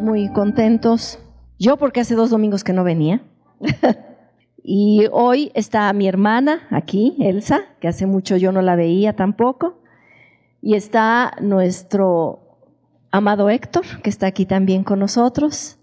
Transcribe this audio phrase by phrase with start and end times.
[0.00, 1.18] muy contentos.
[1.58, 3.22] Yo porque hace dos domingos que no venía.
[4.62, 9.80] y hoy está mi hermana aquí, Elsa, que hace mucho yo no la veía tampoco.
[10.60, 12.58] Y está nuestro
[13.10, 15.78] amado Héctor, que está aquí también con nosotros.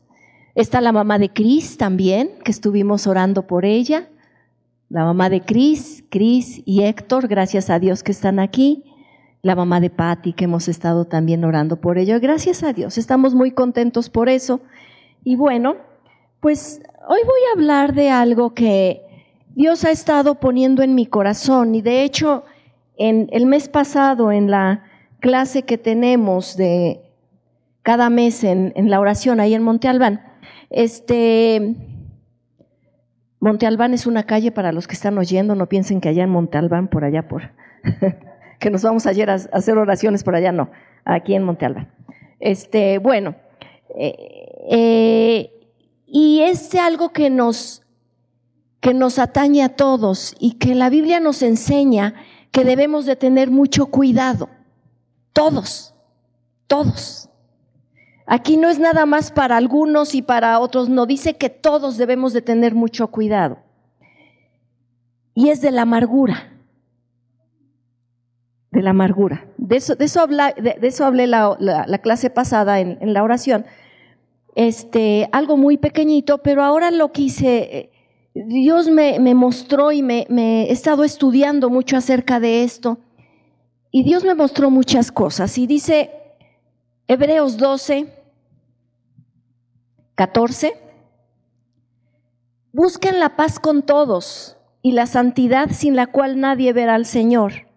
[0.56, 4.10] Está la mamá de Cris también, que estuvimos orando por ella.
[4.90, 8.91] La mamá de Cris, Cris y Héctor, gracias a Dios que están aquí
[9.42, 12.20] la mamá de Patty, que hemos estado también orando por ello.
[12.20, 14.62] Gracias a Dios, estamos muy contentos por eso.
[15.24, 15.78] Y bueno,
[16.40, 19.02] pues hoy voy a hablar de algo que
[19.56, 22.44] Dios ha estado poniendo en mi corazón y de hecho
[22.98, 24.86] en el mes pasado en la
[25.20, 27.02] clase que tenemos de
[27.84, 30.22] cada mes en, la oración ahí en Monte Albán,
[30.70, 31.76] este
[33.40, 36.30] Monte Albán es una calle para los que están oyendo, no piensen que allá en
[36.30, 37.52] Monte Albán, por allá por
[38.62, 40.70] que nos vamos ayer a, hacer oraciones por allá, no,
[41.04, 41.66] aquí en Monte
[42.40, 43.36] Este, bueno,
[43.98, 44.16] eh,
[44.70, 45.68] eh,
[46.06, 47.82] y es algo que nos,
[48.80, 52.14] que nos atañe a todos y que la Biblia nos enseña
[52.52, 54.48] que debemos de tener mucho cuidado.
[55.34, 55.96] Todos,
[56.68, 57.30] todos.
[58.28, 62.32] Aquí no es nada más para algunos y para otros, no, dice que todos debemos
[62.32, 63.58] de tener mucho cuidado.
[65.34, 66.52] Y es de la amargura
[68.72, 69.48] de la amargura.
[69.58, 73.66] De eso, de eso, de, eso hablé la, la, clase pasada en, en, la oración.
[74.56, 77.92] Este, algo muy pequeñito, pero ahora lo quise, eh,
[78.34, 82.98] Dios me, me mostró y me, me, he estado estudiando mucho acerca de esto.
[83.92, 85.58] Y Dios me mostró muchas cosas.
[85.58, 86.12] Y dice
[87.08, 88.08] Hebreos 12,
[90.16, 90.74] 14,
[92.72, 97.71] busquen la paz con todos y la santidad sin la cual nadie verá al Señor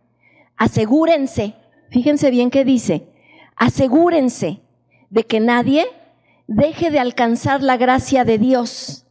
[0.57, 1.55] asegúrense,
[1.91, 3.09] fíjense bien qué dice,
[3.57, 4.61] asegúrense
[5.11, 5.87] de que nadie
[6.47, 9.07] deje de alcanzar la gracia de Dios,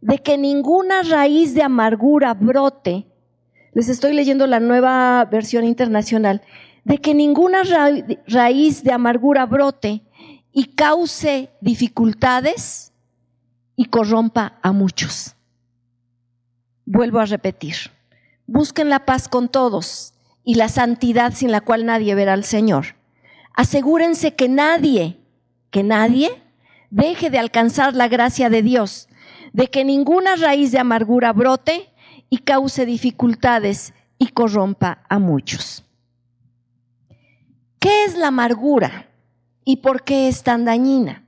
[0.00, 3.06] de que ninguna raíz de amargura brote.
[3.72, 6.42] Les estoy leyendo la nueva versión internacional,
[6.84, 7.62] de que ninguna
[8.26, 10.02] raíz de amargura brote
[10.52, 12.92] y cause dificultades
[13.76, 15.36] y corrompa a muchos.
[16.84, 17.76] Vuelvo a repetir,
[18.46, 20.14] busquen la paz con todos
[20.50, 22.96] y la santidad sin la cual nadie verá al Señor.
[23.54, 25.20] Asegúrense que nadie,
[25.70, 26.42] que nadie
[26.90, 29.08] deje de alcanzar la gracia de Dios,
[29.52, 31.94] de que ninguna raíz de amargura brote
[32.30, 35.84] y cause dificultades y corrompa a muchos.
[37.78, 39.08] ¿Qué es la amargura
[39.64, 41.22] y por qué es tan dañina?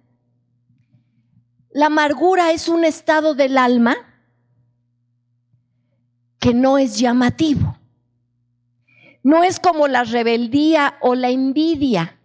[1.70, 3.94] La amargura es un estado del alma
[6.40, 7.78] que no es llamativo.
[9.22, 12.18] No es como la rebeldía o la envidia.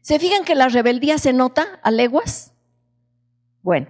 [0.00, 2.52] ¿Se fijan que la rebeldía se nota a leguas?
[3.62, 3.88] Bueno,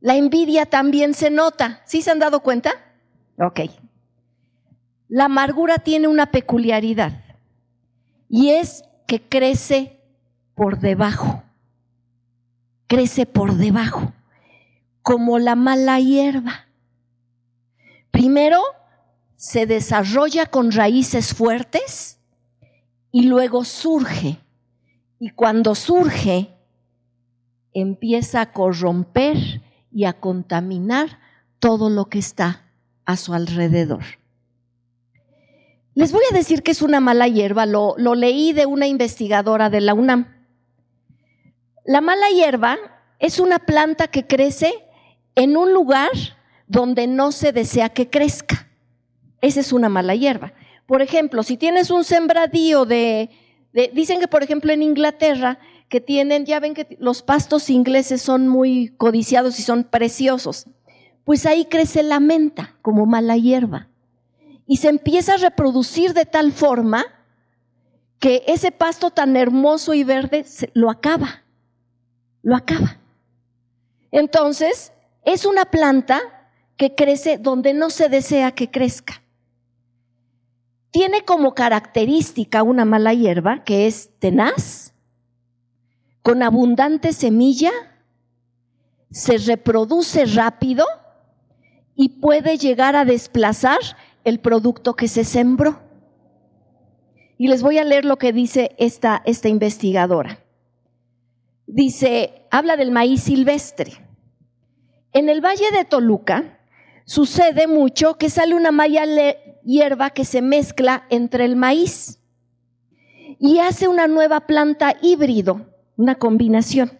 [0.00, 1.80] la envidia también se nota.
[1.86, 2.72] ¿Sí se han dado cuenta?
[3.38, 3.60] Ok.
[5.08, 7.12] La amargura tiene una peculiaridad
[8.28, 10.00] y es que crece
[10.54, 11.42] por debajo.
[12.86, 14.12] Crece por debajo,
[15.02, 16.66] como la mala hierba.
[18.10, 18.62] Primero
[19.42, 22.20] se desarrolla con raíces fuertes
[23.10, 24.38] y luego surge.
[25.18, 26.54] Y cuando surge,
[27.72, 29.60] empieza a corromper
[29.90, 31.18] y a contaminar
[31.58, 32.70] todo lo que está
[33.04, 34.04] a su alrededor.
[35.94, 39.80] Les voy a decir que es una mala hierba, lo, leí de una investigadora de
[39.80, 40.36] la UNAM.
[41.84, 42.78] La mala hierba
[43.18, 44.72] es una planta que crece
[45.34, 46.12] en un lugar
[46.68, 48.68] donde no se desea que crezca.
[49.42, 50.54] Esa es una mala hierba.
[50.86, 53.28] Por ejemplo, si tienes un sembradío de,
[53.92, 55.58] dicen que por ejemplo en Inglaterra,
[55.88, 60.66] que tienen, ya ven que los pastos ingleses son muy codiciados y son preciosos,
[61.24, 63.88] pues ahí crece la menta como mala hierba.
[64.66, 67.04] Y se empieza a reproducir de tal forma
[68.18, 71.42] que ese pasto tan hermoso y verde lo acaba,
[72.42, 72.98] lo acaba.
[74.12, 74.92] Entonces,
[75.24, 76.20] es una planta
[76.76, 79.21] que crece donde no se desea que crezca.
[80.92, 84.92] Tiene como característica una mala hierba que es tenaz,
[86.20, 87.72] con abundante semilla,
[89.10, 90.84] se reproduce rápido
[91.96, 93.78] y puede llegar a desplazar
[94.24, 95.80] el producto que se sembró.
[97.38, 100.44] Y les voy a leer lo que dice esta, esta investigadora.
[101.66, 103.92] Dice, habla del maíz silvestre.
[105.12, 106.60] En el valle de Toluca
[107.06, 109.06] sucede mucho que sale una malla
[109.64, 112.18] hierba que se mezcla entre el maíz
[113.38, 115.66] y hace una nueva planta híbrido,
[115.96, 116.98] una combinación.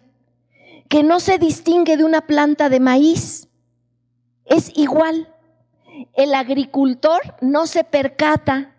[0.89, 3.47] que no se distingue de una planta de maíz.
[4.45, 5.33] Es igual.
[6.13, 8.75] El agricultor no se percata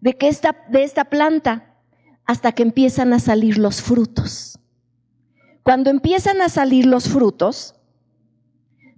[0.00, 1.74] de, que esta, de esta planta
[2.26, 4.60] hasta que empiezan a salir los frutos.
[5.64, 7.74] Cuando empiezan a salir los frutos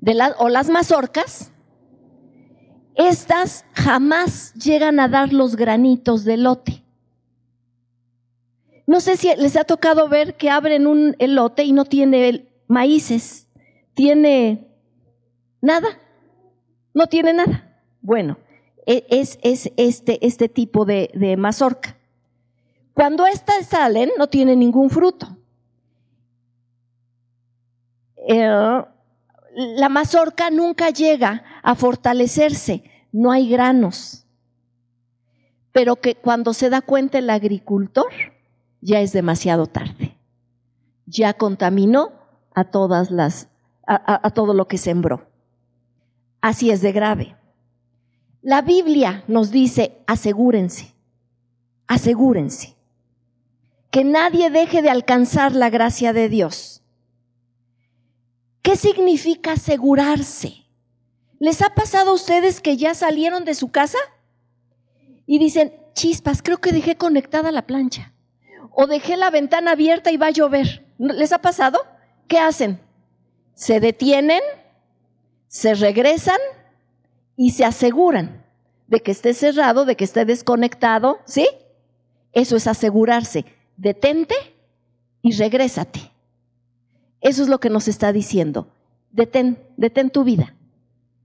[0.00, 1.52] de o las mazorcas,
[3.00, 6.84] estas jamás llegan a dar los granitos de lote.
[8.86, 13.48] No sé si les ha tocado ver que abren un elote y no tiene maíces,
[13.94, 14.66] tiene
[15.60, 15.88] nada,
[16.92, 17.80] no tiene nada.
[18.00, 18.38] Bueno,
[18.86, 21.96] e, es, es este, este, tipo de, de mazorca.
[22.92, 25.36] Cuando estas salen, no tiene ningún fruto.
[28.26, 28.82] Eh,
[29.54, 34.26] la mazorca nunca llega a fortalecerse, no hay granos.
[35.72, 38.10] Pero que cuando se da cuenta el agricultor,
[38.80, 40.16] ya es demasiado tarde.
[41.06, 42.12] Ya contaminó
[42.54, 43.48] a todas las,
[43.86, 45.28] a, todo lo que sembró.
[46.40, 47.36] Así es de grave.
[48.42, 50.94] La Biblia nos dice, asegúrense,
[51.86, 52.76] asegúrense,
[53.90, 56.82] que nadie deje de alcanzar la gracia de Dios.
[58.62, 60.66] ¿Qué significa asegurarse?
[61.40, 63.96] ¿Les ha pasado a ustedes que ya salieron de su casa
[65.24, 68.12] y dicen, chispas, creo que dejé conectada la plancha?
[68.72, 70.86] O dejé la ventana abierta y va a llover.
[70.98, 71.80] ¿Les ha pasado?
[72.28, 72.78] ¿Qué hacen?
[73.54, 74.42] Se detienen,
[75.48, 76.38] se regresan
[77.36, 78.44] y se aseguran
[78.86, 81.48] de que esté cerrado, de que esté desconectado, ¿sí?
[82.32, 83.46] Eso es asegurarse.
[83.78, 84.34] Detente
[85.22, 86.12] y regrésate.
[87.22, 88.68] Eso es lo que nos está diciendo.
[89.10, 90.54] Detén, detén tu vida.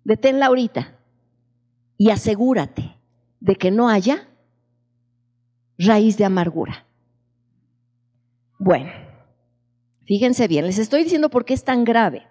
[0.06, 0.96] Deténla ahorita.
[1.98, 2.96] Y asegúrate
[3.42, 4.30] de que no haya
[5.78, 6.86] raíz de amargura.
[8.58, 8.92] Bueno,
[10.06, 12.26] fíjense bien, les estoy diciendo por qué es tan grave.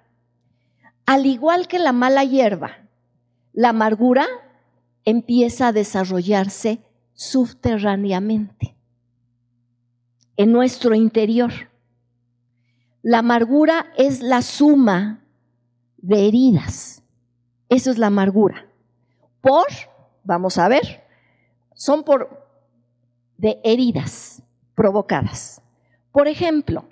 [1.06, 2.88] Al igual que la mala hierba,
[3.52, 4.26] la amargura
[5.04, 6.80] empieza a desarrollarse
[7.12, 8.74] subterráneamente
[10.36, 11.52] en nuestro interior.
[13.02, 15.22] La amargura es la suma
[15.98, 17.03] de heridas.
[17.68, 18.66] Eso es la amargura.
[19.40, 19.66] Por,
[20.22, 21.04] vamos a ver,
[21.74, 22.46] son por
[23.36, 24.42] de heridas
[24.74, 25.62] provocadas.
[26.12, 26.84] Por ejemplo,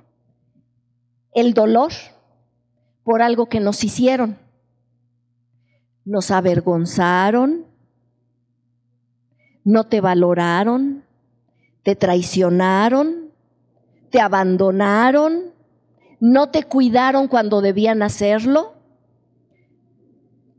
[1.33, 1.93] el dolor
[3.05, 4.39] por algo que nos hicieron.
[6.05, 7.67] Nos avergonzaron,
[9.65, 11.05] no te valoraron,
[11.83, 13.31] te traicionaron,
[14.11, 15.53] te abandonaron,
[16.21, 18.75] no te cuidaron cuando debían hacerlo,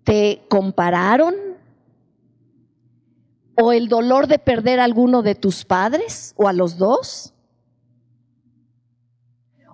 [0.03, 1.35] te compararon,
[3.55, 7.33] o el dolor de perder a alguno de tus padres o a los dos,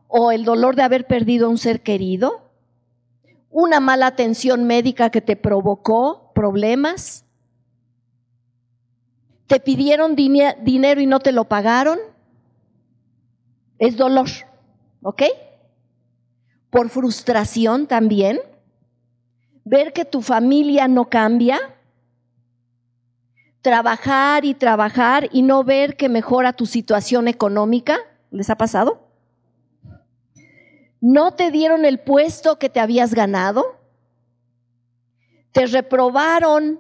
[0.08, 2.50] o el dolor de haber perdido a un ser querido,
[3.50, 7.26] una mala atención médica que te provocó problemas,
[9.48, 12.00] te pidieron dinero y no te lo pagaron,
[13.78, 14.28] es dolor,
[15.02, 15.24] ¿ok?
[16.70, 18.40] Por frustración también,
[19.70, 21.60] ver que tu familia no cambia,
[23.62, 28.00] trabajar y trabajar y no ver que mejora tu situación económica,
[28.32, 29.08] ¿les ha pasado?
[31.02, 33.80] ¿No te dieron el puesto que te habías ganado?
[35.52, 36.80] ¿Te reprobaron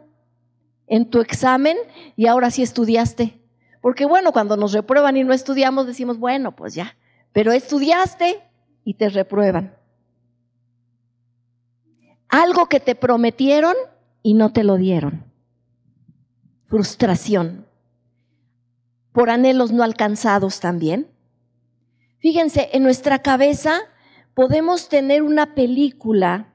[0.88, 1.77] en tu examen
[2.15, 3.39] y ahora sí estudiaste?
[3.81, 6.98] Porque bueno, cuando nos reprueban y no estudiamos decimos, bueno, pues ya,
[7.34, 8.41] pero estudiaste
[8.84, 9.78] y te reprueban.
[12.29, 13.75] Algo que te prometieron
[14.24, 15.25] y no te lo dieron.
[16.67, 17.65] Frustración.
[19.12, 21.07] Por anhelos no alcanzados también.
[22.19, 23.79] Fíjense, en nuestra cabeza
[24.33, 26.53] podemos tener una película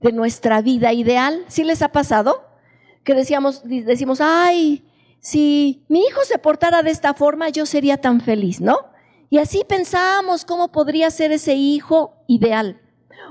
[0.00, 1.44] de nuestra vida ideal.
[1.48, 2.44] ¿Sí les ha pasado?
[3.04, 4.84] Que decíamos, decimos, ay,
[5.20, 8.78] si mi hijo se portara de esta forma, yo sería tan feliz, ¿no?
[9.30, 12.80] Y así pensábamos cómo podría ser ese hijo ideal,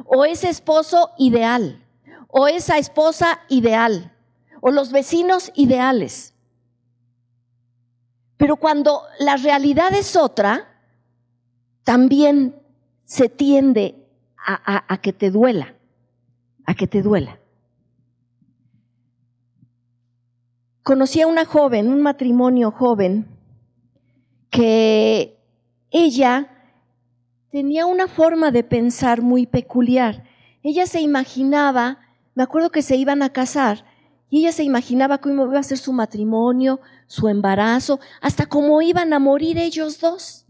[0.06, 1.84] o ese esposo ideal,
[2.27, 4.13] o esa esposa ideal,
[4.62, 6.34] o los vecinos ideales.
[8.38, 10.68] Pero cuando la realidad es otra,
[11.84, 12.56] también
[13.06, 15.75] se tiende a, que te duela,
[16.66, 17.39] a que te duela.
[20.84, 23.27] Conocí a una joven, un matrimonio joven,
[24.50, 25.38] que
[25.92, 26.56] ella
[27.51, 30.24] tenía una forma de pensar muy peculiar.
[30.63, 32.00] Ella se imaginaba,
[32.36, 33.86] me acuerdo que se iban a casar,
[34.30, 39.13] y ella se imaginaba cómo iba a ser su matrimonio, su embarazo, hasta cómo iban
[39.13, 40.46] a morir ellos dos.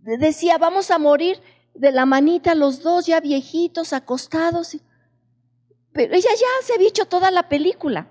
[0.00, 1.40] Decía, vamos a morir
[1.74, 4.76] de la manita los dos ya viejitos, acostados.
[5.92, 8.08] Pero ella ya se había hecho toda la película.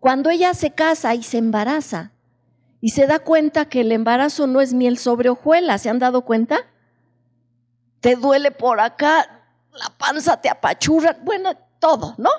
[0.00, 2.12] Cuando ella se casa y se embaraza
[2.80, 6.22] y se da cuenta que el embarazo no es miel sobre hojuelas, ¿se han dado
[6.22, 6.58] cuenta?
[8.00, 12.30] Te duele por acá, la panza te apachurra, bueno, todo, ¿no?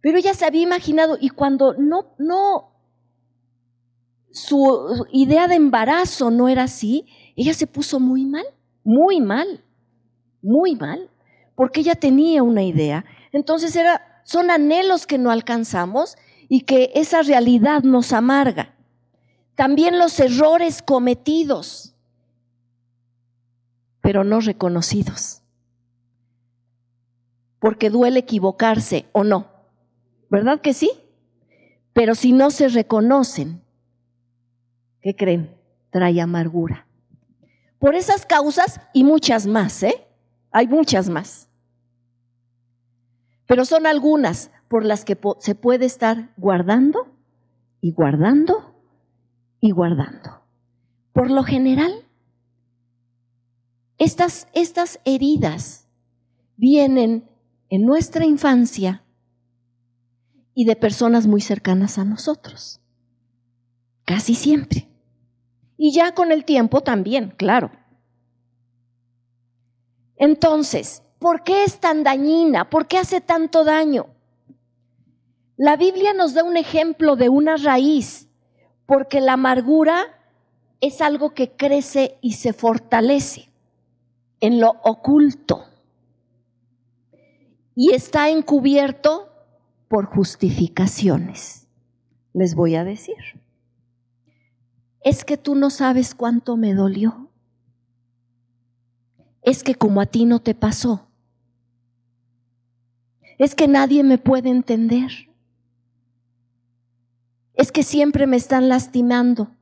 [0.00, 2.70] Pero ella se había imaginado y cuando no, no,
[4.32, 8.44] su idea de embarazo no era así, ella se puso muy mal,
[8.84, 9.64] muy mal,
[10.42, 11.10] muy mal,
[11.54, 13.04] porque ella tenía una idea.
[13.32, 16.16] Entonces era, son anhelos que no alcanzamos
[16.48, 18.74] y que esa realidad nos amarga.
[19.54, 21.94] También los errores cometidos,
[24.10, 25.40] pero no reconocidos.
[27.60, 29.46] Porque duele equivocarse o no.
[30.28, 30.90] ¿Verdad que sí?
[31.92, 33.62] Pero si no se reconocen,
[35.00, 35.56] ¿qué creen?
[35.90, 36.88] Trae amargura.
[37.78, 40.08] Por esas causas y muchas más, ¿eh?
[40.50, 41.48] Hay muchas más.
[43.46, 47.14] Pero son algunas por las que se puede estar guardando
[47.80, 48.74] y guardando
[49.60, 50.42] y guardando.
[51.12, 52.09] Por lo general,
[54.00, 55.86] estas, estas heridas
[56.56, 57.28] vienen
[57.68, 59.04] en nuestra infancia
[60.54, 62.80] y de personas muy cercanas a nosotros.
[64.06, 64.88] Casi siempre.
[65.76, 67.72] Y ya con el tiempo también, claro.
[70.16, 72.70] Entonces, ¿por qué es tan dañina?
[72.70, 74.06] ¿Por qué hace tanto daño?
[75.58, 78.30] La Biblia nos da un ejemplo de una raíz,
[78.86, 80.06] porque la amargura
[80.80, 83.49] es algo que crece y se fortalece
[84.40, 85.64] en lo oculto
[87.74, 89.30] y está encubierto
[89.88, 91.66] por justificaciones.
[92.32, 93.16] Les voy a decir,
[95.02, 97.30] es que tú no sabes cuánto me dolió.
[99.42, 101.08] Es que como a ti no te pasó.
[103.38, 105.10] Es que nadie me puede entender.
[107.54, 109.56] Es que siempre me están lastimando.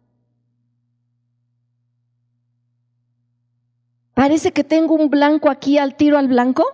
[4.19, 6.65] Parece que tengo un blanco aquí al tiro al blanco.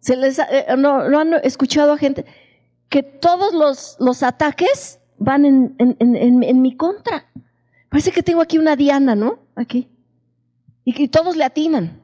[0.00, 2.26] ¿Se les, eh, no, no, han escuchado a gente?
[2.90, 7.24] que todos los, los ataques van en, en, mi contra.
[7.88, 9.38] Parece que tengo aquí una diana, ¿no?
[9.54, 9.88] Aquí.
[10.84, 12.02] Y que todos le atinan.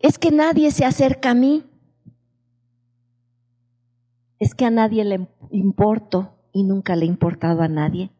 [0.00, 1.64] Es que nadie se acerca a mí.
[4.40, 8.10] Es que a nadie le importo y nunca le he importado a nadie.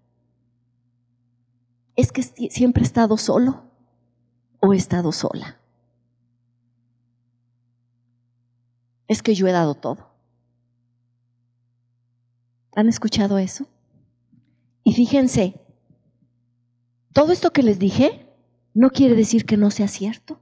[1.96, 3.63] Es que siempre he estado solo
[4.64, 5.58] o he estado sola.
[9.08, 10.08] es que yo he dado todo.
[12.74, 13.66] ¿Han escuchado eso?
[14.82, 15.60] Y fíjense,
[17.12, 18.28] todo esto que les dije
[18.74, 20.40] no quiere decir que no sea cierto.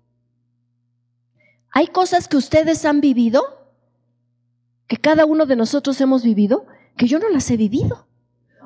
[1.70, 3.42] Hay cosas que ustedes han vivido,
[4.86, 8.06] que cada uno de nosotros hemos vivido, que yo no las he vivido.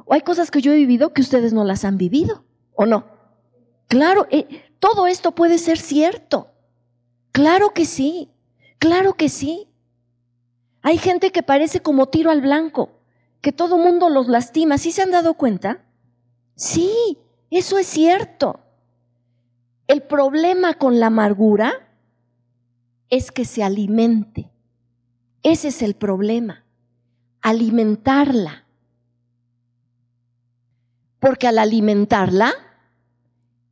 [0.04, 2.44] O hay cosas que yo he vivido que ustedes no las han vivido,
[2.74, 3.06] ¿o no?
[3.88, 6.52] Claro, eh, todo esto puede ser cierto.
[7.32, 8.30] Claro que sí,
[8.78, 9.68] claro que sí.
[10.80, 13.00] Hay gente que parece como tiro al blanco,
[13.40, 14.78] que todo mundo los lastima.
[14.78, 15.84] ¿Sí se han dado cuenta?
[16.54, 17.18] Sí,
[17.50, 18.60] eso es cierto.
[19.88, 21.72] El problema con la amargura
[23.10, 24.52] es que se alimente.
[25.42, 26.64] Ese es el problema,
[27.42, 28.64] alimentarla.
[31.18, 32.52] Porque al alimentarla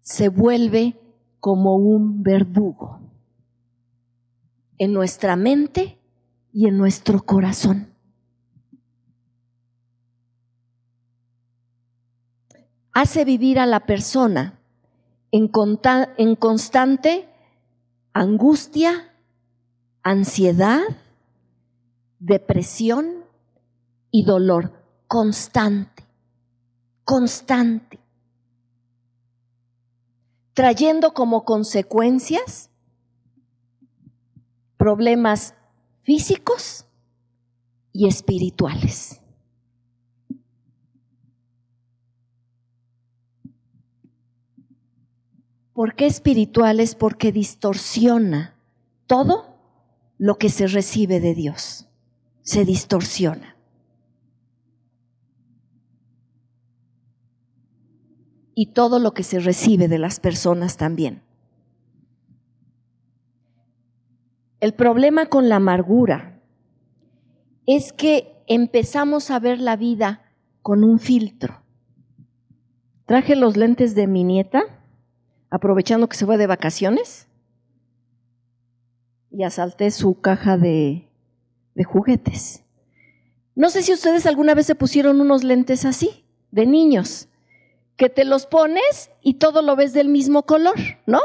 [0.00, 0.99] se vuelve
[1.44, 3.00] como un verdugo
[4.78, 5.98] en nuestra mente
[6.54, 7.92] y en nuestro corazón.
[12.94, 14.58] Hace vivir a la persona
[15.32, 15.48] en,
[16.36, 17.28] constante
[18.14, 19.12] angustia,
[20.02, 20.80] ansiedad,
[22.20, 23.22] depresión
[24.10, 24.72] y dolor
[25.08, 26.04] constante,
[27.04, 28.00] constante,
[30.54, 32.70] trayendo como consecuencias
[34.76, 35.54] problemas
[36.02, 36.87] físicos
[37.92, 39.20] y espirituales.
[45.73, 46.94] ¿Por qué espirituales?
[46.94, 48.54] Porque distorsiona
[49.08, 49.58] todo
[50.18, 51.88] lo que se recibe de Dios.
[52.42, 53.53] Se distorsiona.
[58.54, 61.23] Y todo lo que se recibe de las personas también.
[64.61, 66.40] El problema con la amargura
[67.66, 70.23] es que empezamos a ver la vida
[70.62, 71.62] con un filtro.
[73.06, 74.62] Traje los lentes de mi nieta.
[75.50, 77.28] aprovechando que se fue de vacaciones,
[79.30, 81.08] y asalté su caja de,
[81.75, 82.64] de juguetes.
[83.56, 87.28] No sé si ustedes alguna vez se pusieron unos lentes así, de niños,
[87.96, 91.20] que te los pones y todo lo ves del mismo color, ¿no?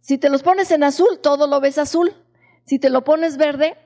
[0.00, 2.12] Si te los pones en azul, todo lo ves azul.
[2.64, 3.76] Si te lo pones verde,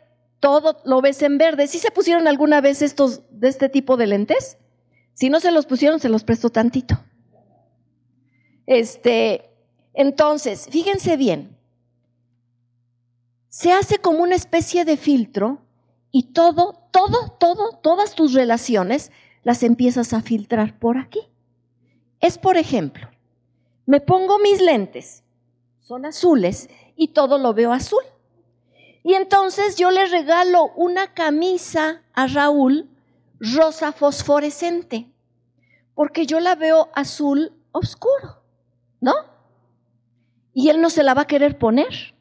[0.40, 1.67] todo lo ves en verde.
[1.67, 4.59] ¿Sí se pusieron alguna vez estos de este tipo de lentes?
[5.14, 6.99] Si no se los pusieron, se los presto tantito.
[8.67, 9.50] Este,
[9.95, 11.57] entonces, fíjense bien,
[13.49, 15.62] se hace como una especie de filtro
[16.12, 19.11] y todo, todo, todo, todas tus relaciones
[19.43, 21.21] las empiezas a filtrar por aquí.
[22.21, 23.09] Es, por ejemplo,
[23.87, 25.23] me pongo mis lentes,
[25.81, 28.03] son azules y todo lo veo azul.
[29.05, 32.91] Y entonces yo le regalo una camisa a Raúl
[33.41, 35.11] rosa fosforescente,
[35.95, 38.43] porque yo la veo azul oscuro,
[39.01, 39.15] ¿no?
[40.53, 42.15] Y él no se la va a querer poner.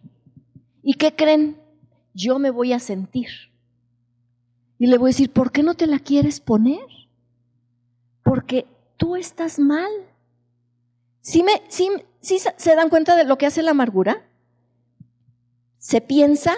[0.83, 1.59] ¿Y qué creen?
[2.13, 3.27] Yo me voy a sentir.
[4.79, 6.85] Y le voy a decir, ¿por qué no te la quieres poner?
[8.23, 9.89] Porque tú estás mal.
[11.21, 14.27] ¿Sí, me, se dan cuenta de lo que hace la amargura?
[15.77, 16.53] Se piensa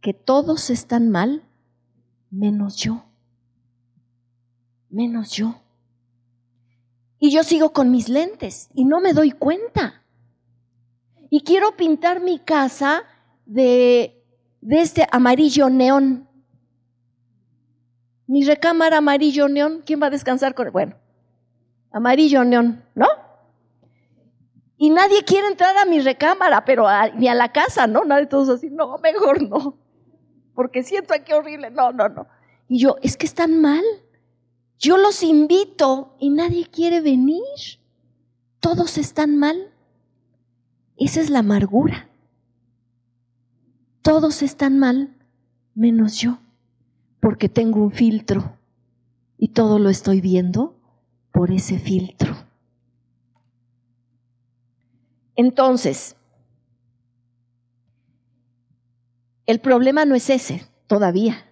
[0.00, 1.42] que todos están mal
[2.30, 3.04] menos yo.
[4.90, 5.60] Menos yo.
[7.18, 10.02] Y yo sigo con mis lentes y no me doy cuenta.
[11.30, 13.04] Y quiero pintar mi casa
[13.46, 14.22] de,
[14.60, 16.28] de este amarillo neón.
[18.26, 20.96] Mi recámara amarillo neón, ¿quién va a descansar con Bueno,
[21.92, 23.06] amarillo neón, ¿no?
[24.76, 28.04] Y nadie quiere entrar a mi recámara, pero ni a la casa, ¿no?
[28.04, 29.76] Nadie todos así, no, mejor no.
[30.54, 32.26] Porque siento aquí horrible, no, no, no.
[32.68, 33.84] Y yo, es que están mal.
[34.78, 37.44] Yo los invito y nadie quiere venir.
[38.58, 39.72] Todos están mal.
[40.96, 42.08] Esa es la amargura.
[44.02, 45.14] Todos están mal
[45.74, 46.38] menos yo,
[47.20, 48.56] porque tengo un filtro
[49.38, 50.81] y todo lo estoy viendo
[51.32, 52.36] por ese filtro.
[55.34, 56.16] Entonces,
[59.46, 61.46] el problema no es ese todavía,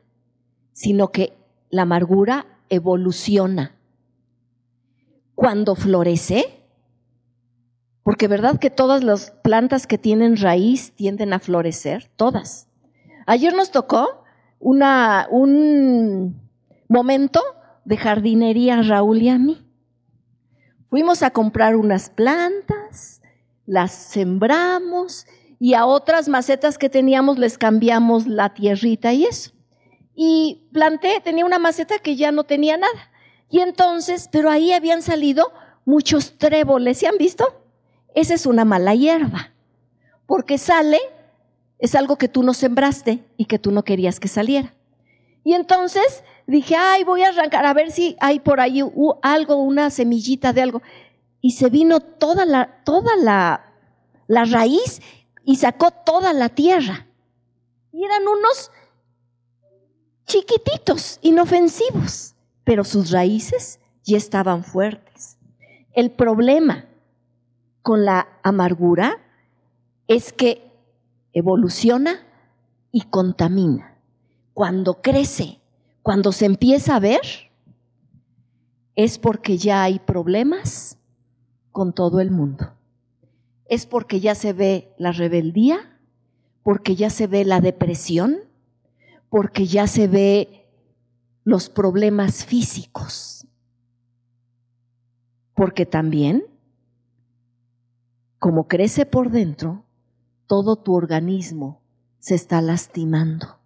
[0.73, 1.33] sino que
[1.71, 3.75] la amargura evoluciona.
[5.35, 6.63] Cuando florece,
[8.03, 12.69] porque verdad que todas las plantas que tienen raíz tienden a florecer, todas.
[13.27, 14.25] Ayer nos tocó
[14.59, 16.39] un
[16.89, 17.41] momento
[17.85, 19.70] de jardinería Raúl y a mí.
[20.91, 23.23] Fuimos a comprar unas plantas,
[23.65, 25.27] las sembramos
[25.59, 29.53] y a otras macetas que teníamos les cambiamos la tierrita y eso.
[30.15, 33.11] Y planté, tenía una maceta que ya no tenía nada.
[33.49, 35.53] Y entonces, pero ahí habían salido
[35.85, 37.61] muchos tréboles, ¿se han visto?
[38.15, 39.53] esa es una mala hierba,
[40.27, 40.99] porque sale,
[41.79, 44.75] es algo que tú no sembraste y que tú no querías que saliera.
[45.51, 48.85] Y entonces dije, ay, voy a arrancar a ver si hay por ahí
[49.21, 50.81] algo, una semillita de algo.
[51.41, 53.75] Y se vino toda la, toda la,
[54.29, 55.03] la raíz
[55.45, 57.09] y sacó toda la tierra.
[57.93, 58.71] Y eran unos
[60.25, 65.37] chiquititos, inofensivos, pero sus raíces ya estaban fuertes.
[65.91, 66.85] El problema
[67.83, 69.19] con la amargura
[70.07, 70.71] es que
[71.33, 72.25] evoluciona
[72.93, 73.90] y contamina.
[74.55, 75.61] Cuando crece,
[76.03, 77.21] cuando se empieza a ver,
[78.97, 80.99] es porque ya hay problemas
[81.73, 82.73] con todo el mundo.
[83.67, 85.99] Es porque ya se ve la rebeldía,
[86.63, 88.39] porque ya se ve la depresión,
[89.29, 90.67] porque ya se ve
[91.45, 93.47] los problemas físicos.
[95.55, 96.45] Porque también
[98.41, 99.85] como crece por dentro,
[100.47, 101.83] todo tu organismo
[102.21, 103.60] se está lastimando.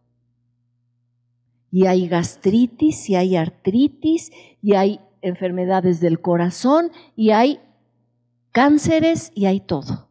[1.75, 4.31] Y hay gastritis, y hay artritis,
[4.63, 7.59] y hay enfermedades del corazón, y hay
[8.53, 10.09] cánceres, y hay todo.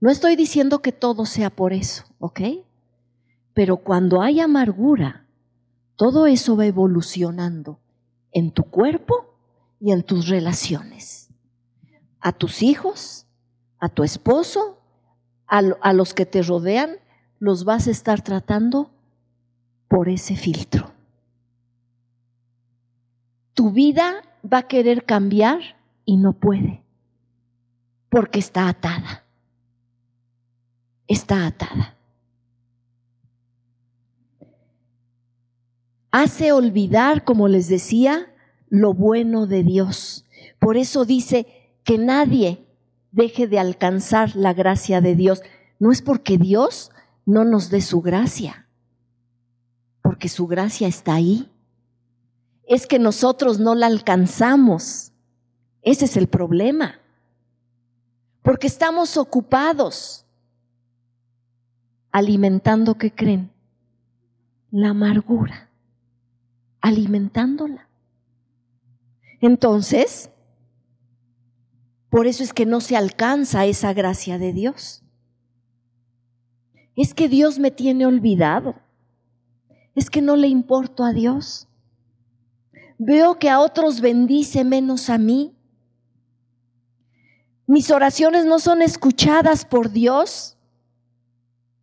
[0.00, 2.40] No estoy diciendo que todo sea por eso, ¿ok?
[3.54, 5.28] Pero cuando hay amargura,
[5.94, 7.78] todo eso va evolucionando
[8.32, 9.38] en tu cuerpo
[9.78, 11.28] y en tus relaciones.
[12.18, 13.28] A tus hijos,
[13.78, 14.80] a tu esposo,
[15.46, 16.96] a, los que te rodean,
[17.38, 18.90] los vas a estar tratando
[19.86, 20.95] por ese filtro.
[23.56, 25.60] Tu vida va a querer cambiar
[26.04, 26.82] y no puede,
[28.10, 29.24] porque está atada.
[31.08, 31.96] Está atada.
[36.10, 38.30] Hace olvidar, como les decía,
[38.68, 40.26] lo bueno de Dios.
[40.58, 41.46] Por eso dice
[41.82, 42.66] que nadie
[43.12, 45.40] deje de alcanzar la gracia de Dios.
[45.78, 46.90] No es porque Dios
[47.24, 48.66] no nos dé su gracia,
[50.02, 51.50] porque su gracia está ahí.
[52.66, 55.12] Es que nosotros no la alcanzamos.
[55.82, 57.00] Ese es el problema.
[58.42, 60.26] Porque estamos ocupados
[62.10, 63.50] alimentando, ¿qué creen?
[64.70, 65.68] La amargura,
[66.80, 67.88] alimentándola.
[69.40, 70.30] Entonces,
[72.08, 75.02] por eso es que no se alcanza esa gracia de Dios.
[76.94, 78.76] Es que Dios me tiene olvidado.
[79.94, 81.65] Es que no le importo a Dios.
[82.98, 85.54] Veo que a otros bendice menos a mí.
[87.66, 90.56] Mis oraciones no son escuchadas por Dios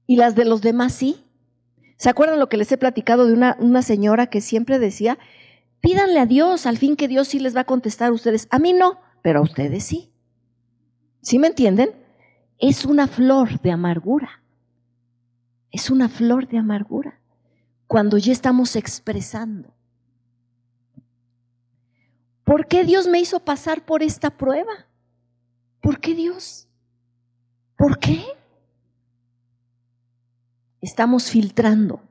[0.08, 1.24] y las de los demás sí.
[1.98, 5.18] ¿Se acuerdan lo que les he platicado de una, una señora que siempre decía,
[5.82, 8.48] pídanle a Dios, al fin que Dios sí les va a contestar a ustedes?
[8.50, 10.12] A mí no, pero a ustedes sí.
[11.22, 11.92] ¿Sí me entienden?
[12.60, 14.42] Es una flor de amargura.
[15.72, 17.20] Es una flor de amargura
[17.88, 19.74] cuando ya estamos expresando.
[22.44, 24.88] ¿Por qué Dios me hizo pasar por esta prueba?
[25.82, 26.68] ¿Por qué Dios?
[27.78, 28.24] ¿Por qué?
[30.82, 32.02] Estamos filtrando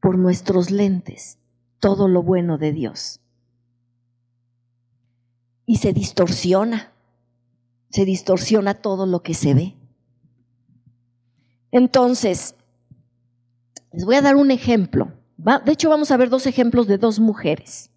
[0.00, 1.38] por nuestros lentes
[1.80, 3.20] todo lo bueno de Dios.
[5.66, 6.92] Y se distorsiona
[7.96, 9.74] se distorsiona todo lo que se ve.
[11.70, 12.54] Entonces,
[13.90, 15.12] les voy a dar un ejemplo.
[15.64, 17.90] De hecho, vamos a ver dos ejemplos de dos mujeres.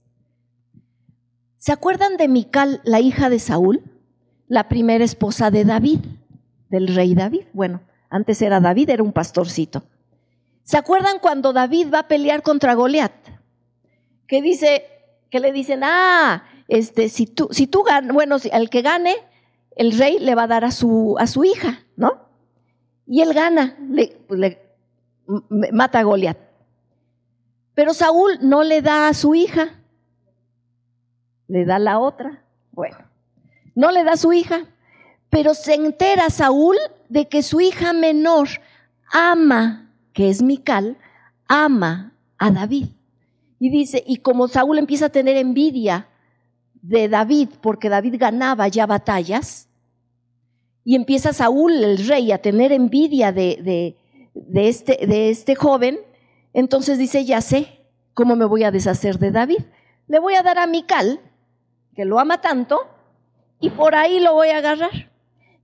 [1.59, 3.83] ¿Se acuerdan de Mical, la hija de Saúl?
[4.47, 5.99] La primera esposa de David,
[6.69, 7.43] del rey David.
[7.51, 9.83] Bueno, antes era David, era un pastorcito.
[10.63, 13.11] ¿Se acuerdan cuando David va a pelear contra Goliat?
[14.25, 14.85] Que dice,
[15.29, 19.17] que le dicen, ah, este, si tú, si tú ganas, bueno, si, el que gane,
[19.75, 22.21] el rey le va a dar a su, a su hija, ¿no?
[23.05, 24.57] Y él gana, le, pues
[25.73, 26.37] mata a Goliat.
[27.73, 29.78] Pero Saúl no le da a su hija,
[31.49, 32.41] le da la otra.
[32.71, 32.97] Bueno,
[33.75, 34.67] no le da su hija,
[35.29, 36.77] pero se entera Saúl
[37.09, 38.47] de que su hija menor
[39.11, 40.97] ama, que es Mical,
[41.47, 42.87] ama a David.
[43.59, 46.07] Y dice, y como Saúl empieza a tener envidia
[46.81, 49.67] de David, porque David ganaba ya batallas,
[50.85, 53.97] y empieza Saúl, el rey, a tener envidia de,
[54.55, 55.99] este, de este joven.
[56.53, 57.81] Entonces dice, ya sé
[58.13, 59.59] cómo me voy a deshacer de David.
[60.07, 61.19] Le voy a dar a Mical,
[61.99, 62.87] que lo ama tanto,
[63.59, 65.11] y por ahí lo voy a agarrar.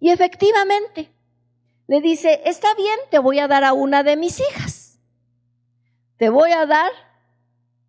[0.02, 1.10] Y efectivamente,
[1.88, 5.00] le dice, está bien, te voy a dar a una de mis hijas.
[6.18, 6.92] Te voy a dar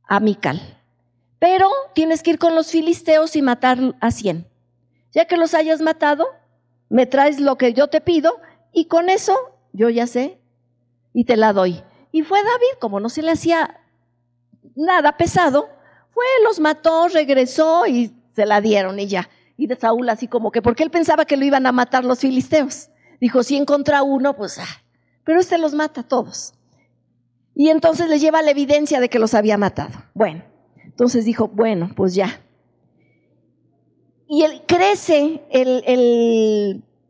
[0.06, 0.80] a Mical.
[1.40, 4.46] Pero tienes que ir con los filisteos y matar a cien.
[5.10, 6.28] Ya que los hayas matado,
[6.88, 8.40] me traes lo que yo te pido
[8.72, 10.38] y con eso yo ya sé
[11.12, 11.82] y te la doy.
[12.12, 13.80] Y fue David, como no se le hacía
[14.76, 15.68] nada pesado,
[16.10, 19.28] fue, los mató, regresó y se la dieron y ya.
[19.56, 22.20] Y de Saúl así como que, porque él pensaba que lo iban a matar los
[22.20, 22.90] filisteos.
[23.20, 24.82] Dijo, si encontra uno, pues, ah,
[25.24, 26.54] pero este los mata a todos.
[27.54, 29.94] Y entonces le lleva la evidencia de que los había matado.
[30.14, 30.44] Bueno,
[30.84, 32.40] entonces dijo, bueno, pues ya,
[34.28, 35.42] y él, crece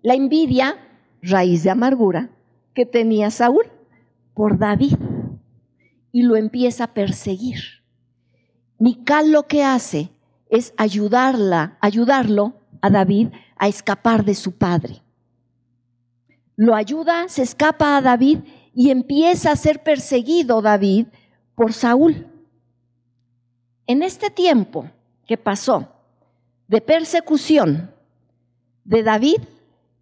[0.02, 0.76] la envidia,
[1.22, 2.30] raíz de amargura,
[2.74, 3.64] que tenía Saúl
[4.34, 4.96] por David.
[6.12, 7.58] Y lo empieza a perseguir.
[8.78, 10.10] Mical lo que hace
[10.48, 15.02] es ayudarla, ayudarlo a David a escapar de su padre.
[16.56, 18.40] Lo ayuda, se escapa a David
[18.74, 21.06] y empieza a ser perseguido David
[21.54, 22.26] por Saúl.
[23.86, 24.90] En este tiempo
[25.26, 25.92] que pasó,
[26.68, 27.90] de persecución
[28.84, 29.40] de David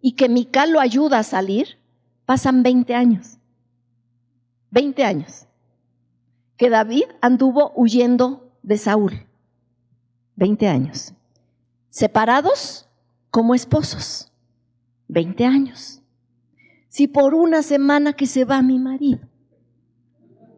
[0.01, 1.77] y que Mical lo ayuda a salir,
[2.25, 3.37] pasan 20 años.
[4.71, 5.47] 20 años.
[6.57, 9.25] Que David anduvo huyendo de Saúl.
[10.35, 11.13] 20 años.
[11.89, 12.89] Separados
[13.29, 14.31] como esposos.
[15.07, 16.01] 20 años.
[16.89, 19.19] Si por una semana que se va mi marido,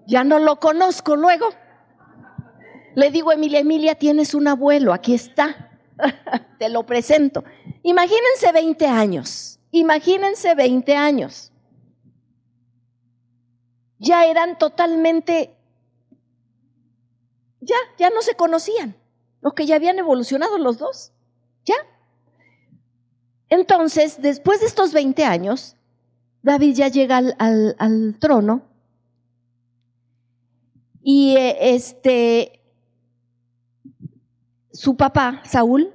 [0.07, 1.47] ya no lo conozco luego.
[2.95, 5.71] Le digo, Emilia, Emilia, tienes un abuelo, aquí está.
[6.59, 7.43] Te lo presento.
[7.83, 9.59] Imagínense 20 años.
[9.71, 11.51] Imagínense 20 años.
[13.99, 15.55] Ya eran totalmente,
[17.61, 18.95] ya, ya no se conocían.
[19.41, 21.12] O que ya habían evolucionado los dos.
[21.65, 21.76] Ya.
[23.50, 25.76] Entonces, después de estos 20 años,
[26.43, 27.36] David ya llega al,
[27.78, 28.62] al trono
[31.10, 32.58] y eh, este
[34.73, 35.93] su papá, Saúl,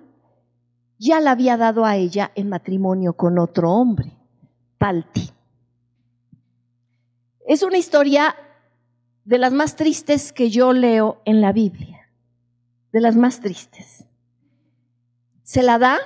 [0.99, 4.11] ya la había dado a ella en matrimonio con otro hombre,
[4.79, 5.31] Palti.
[7.47, 8.35] Es una historia
[9.25, 12.02] de las más tristes que yo leo en la Biblia,
[12.93, 14.05] de las más tristes.
[15.43, 15.99] Se la da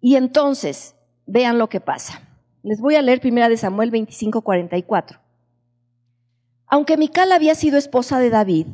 [0.00, 0.94] y entonces
[1.26, 2.22] vean lo que pasa.
[2.62, 5.20] Les voy a leer primera de Samuel 25, 44.
[6.68, 8.66] Aunque Mical había sido esposa de David,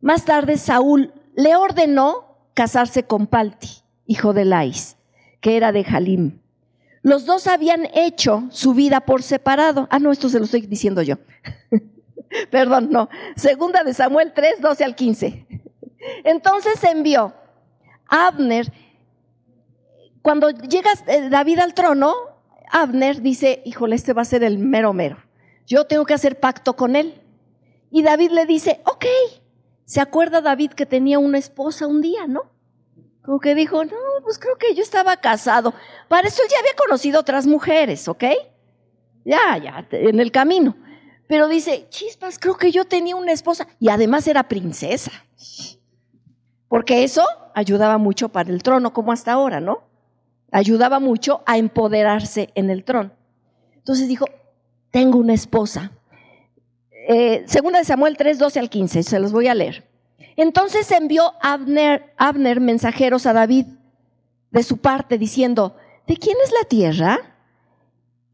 [0.00, 4.96] más tarde Saúl le ordenó casarse con Palti, hijo de Lais,
[5.40, 6.40] que era de Jalim.
[7.02, 9.86] Los dos habían hecho su vida por separado.
[9.90, 11.16] Ah, no, esto se lo estoy diciendo yo.
[12.50, 13.08] Perdón, no.
[13.36, 15.46] Segunda de Samuel 3, 12 al 15.
[16.24, 17.34] Entonces envió
[18.08, 18.72] Abner.
[20.22, 22.14] Cuando llega eh, David al trono,
[22.70, 25.18] Abner dice, híjole, este va a ser el mero mero.
[25.66, 27.20] Yo tengo que hacer pacto con él.
[27.90, 29.06] Y David le dice, ok.
[29.84, 32.50] ¿Se acuerda David que tenía una esposa un día, no?
[33.22, 35.74] Como que dijo, no, pues creo que yo estaba casado.
[36.08, 38.24] Para eso ya había conocido otras mujeres, ¿ok?
[39.24, 40.76] Ya, ya, en el camino.
[41.28, 45.10] Pero dice, chispas, creo que yo tenía una esposa y además era princesa.
[46.68, 47.24] Porque eso
[47.54, 49.82] ayudaba mucho para el trono, como hasta ahora, ¿no?
[50.50, 53.10] Ayudaba mucho a empoderarse en el trono.
[53.76, 54.26] Entonces dijo,
[54.90, 55.92] tengo una esposa.
[57.08, 59.88] Eh, segunda de Samuel 3, 12 al 15, se los voy a leer.
[60.36, 63.66] Entonces envió Abner, Abner mensajeros a David
[64.50, 65.76] de su parte diciendo,
[66.06, 67.18] ¿de quién es la tierra?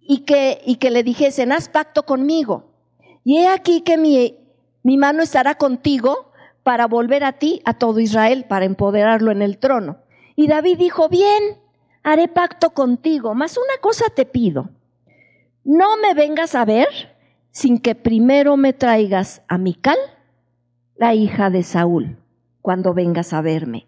[0.01, 2.73] Y que, y que le dijesen, haz pacto conmigo
[3.25, 4.38] y he aquí que mi,
[4.83, 6.32] mi mano estará contigo
[6.62, 9.98] para volver a ti, a todo Israel, para empoderarlo en el trono.
[10.37, 11.59] Y David dijo, bien,
[12.03, 14.70] haré pacto contigo, mas una cosa te pido,
[15.64, 16.88] no me vengas a ver
[17.51, 19.98] sin que primero me traigas a Mical,
[20.96, 22.16] la hija de Saúl,
[22.62, 23.87] cuando vengas a verme.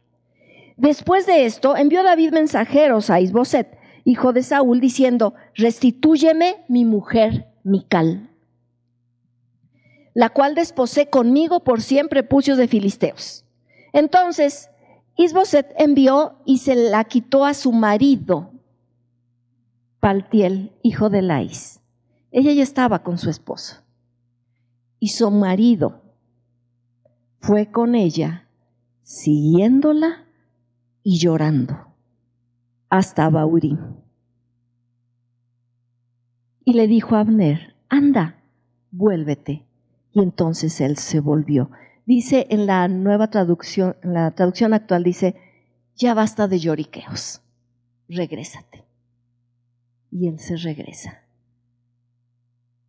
[0.77, 7.47] Después de esto, envió David mensajeros a Isboset, hijo de Saúl, diciendo, restitúyeme mi mujer
[7.63, 8.29] Mical
[10.15, 13.45] la cual desposé conmigo por siempre pucios de filisteos.
[13.93, 14.71] Entonces,
[15.17, 18.53] Isboset envió y se la quitó a su marido,
[20.01, 21.81] Paltiel, hijo de Lais.
[22.31, 23.83] Ella ya estaba con su esposo.
[25.01, 26.03] Y su marido
[27.41, 28.49] fue con ella,
[29.03, 30.27] siguiéndola
[31.03, 31.95] y llorando,
[32.89, 33.79] hasta Baurim.
[36.65, 38.43] Y le dijo a Abner, anda,
[38.91, 39.64] vuélvete
[40.15, 41.71] y entonces él se volvió.
[42.07, 45.35] Dice en la nueva traducción, en la traducción actual dice,
[45.97, 47.43] ya basta de lloriqueos,
[48.09, 48.85] regrésate.
[50.11, 51.23] Y él se regresa.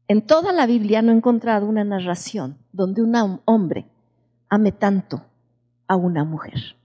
[0.08, 3.88] En toda la Biblia no he encontrado una narración donde un hombre
[4.48, 5.26] ame tanto
[5.88, 6.78] a una mujer.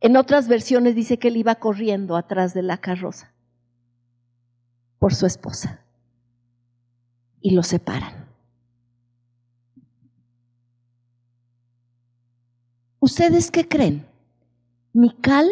[0.00, 3.32] En otras versiones dice que él iba corriendo atrás de la carroza
[4.98, 5.84] por su esposa
[7.42, 8.25] y lo separan.
[13.00, 14.06] ¿Ustedes qué creen?
[14.92, 15.48] ¿Mical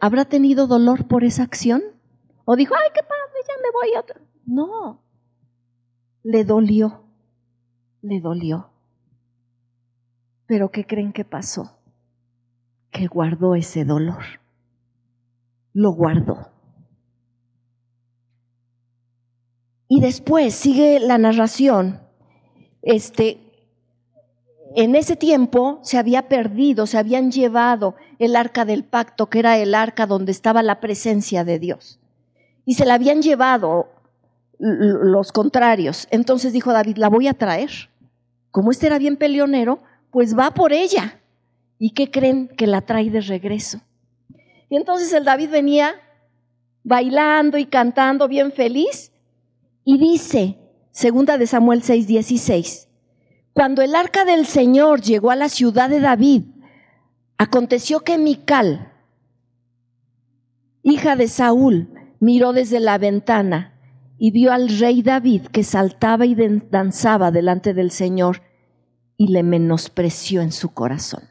[0.00, 1.82] habrá tenido dolor por esa acción?
[2.44, 4.20] ¿O dijo, ay, qué padre, ya me voy a otro?
[4.46, 5.02] No,
[6.22, 7.04] le dolió,
[8.02, 8.70] le dolió.
[10.46, 11.78] Pero ¿qué creen que pasó?
[12.90, 14.22] Que guardó ese dolor,
[15.72, 16.50] lo guardó.
[19.88, 22.00] Y después sigue la narración,
[22.82, 23.51] este,
[24.76, 29.58] en ese tiempo se había perdido, se habían llevado el arca del pacto, que era
[29.58, 31.98] el arca donde estaba la presencia de Dios.
[32.64, 33.88] Y se la habían llevado
[34.58, 36.06] los contrarios.
[36.10, 37.70] Entonces dijo David, la voy a traer.
[38.50, 39.80] Como este era bien peleonero,
[40.10, 41.20] pues va por ella.
[41.78, 43.80] ¿Y qué creen que la trae de regreso?
[44.68, 45.94] Y entonces el David venía
[46.84, 49.12] bailando y cantando bien feliz
[49.84, 50.58] y dice,
[50.92, 52.88] segunda de Samuel 6, 16,
[53.52, 56.44] cuando el arca del Señor llegó a la ciudad de David,
[57.36, 58.92] aconteció que Mical,
[60.82, 61.88] hija de Saúl,
[62.18, 63.74] miró desde la ventana
[64.16, 66.34] y vio al rey David que saltaba y
[66.70, 68.42] danzaba delante del Señor
[69.16, 71.24] y le menospreció en su corazón.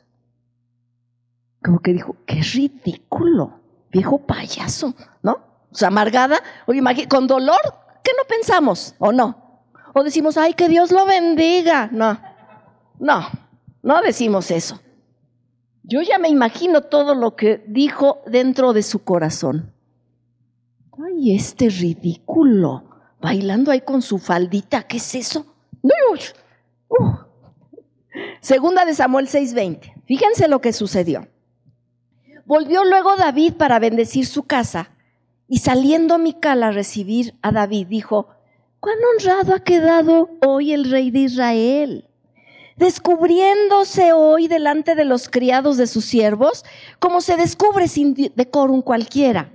[1.64, 5.38] Como que dijo, qué ridículo, viejo payaso, ¿no?
[5.72, 6.42] O sea, amargada,
[7.08, 7.62] con dolor,
[8.04, 9.41] ¿qué no pensamos o no?
[9.94, 11.90] O decimos, ay, que Dios lo bendiga.
[11.92, 12.20] No,
[13.00, 13.28] no,
[13.82, 14.80] no decimos eso.
[15.84, 19.74] Yo ya me imagino todo lo que dijo dentro de su corazón.
[21.06, 22.84] Ay, este ridículo,
[23.20, 25.46] bailando ahí con su faldita, ¿qué es eso?
[25.82, 27.16] Uh.
[28.40, 30.04] Segunda de Samuel 6:20.
[30.06, 31.28] Fíjense lo que sucedió.
[32.46, 34.92] Volvió luego David para bendecir su casa
[35.48, 38.28] y saliendo Mical a recibir a David, dijo,
[38.82, 42.10] cuán honrado ha quedado hoy el rey de Israel,
[42.76, 46.66] descubriéndose hoy delante de los criados de sus siervos,
[47.00, 49.54] como se descubre sin decorum cualquiera.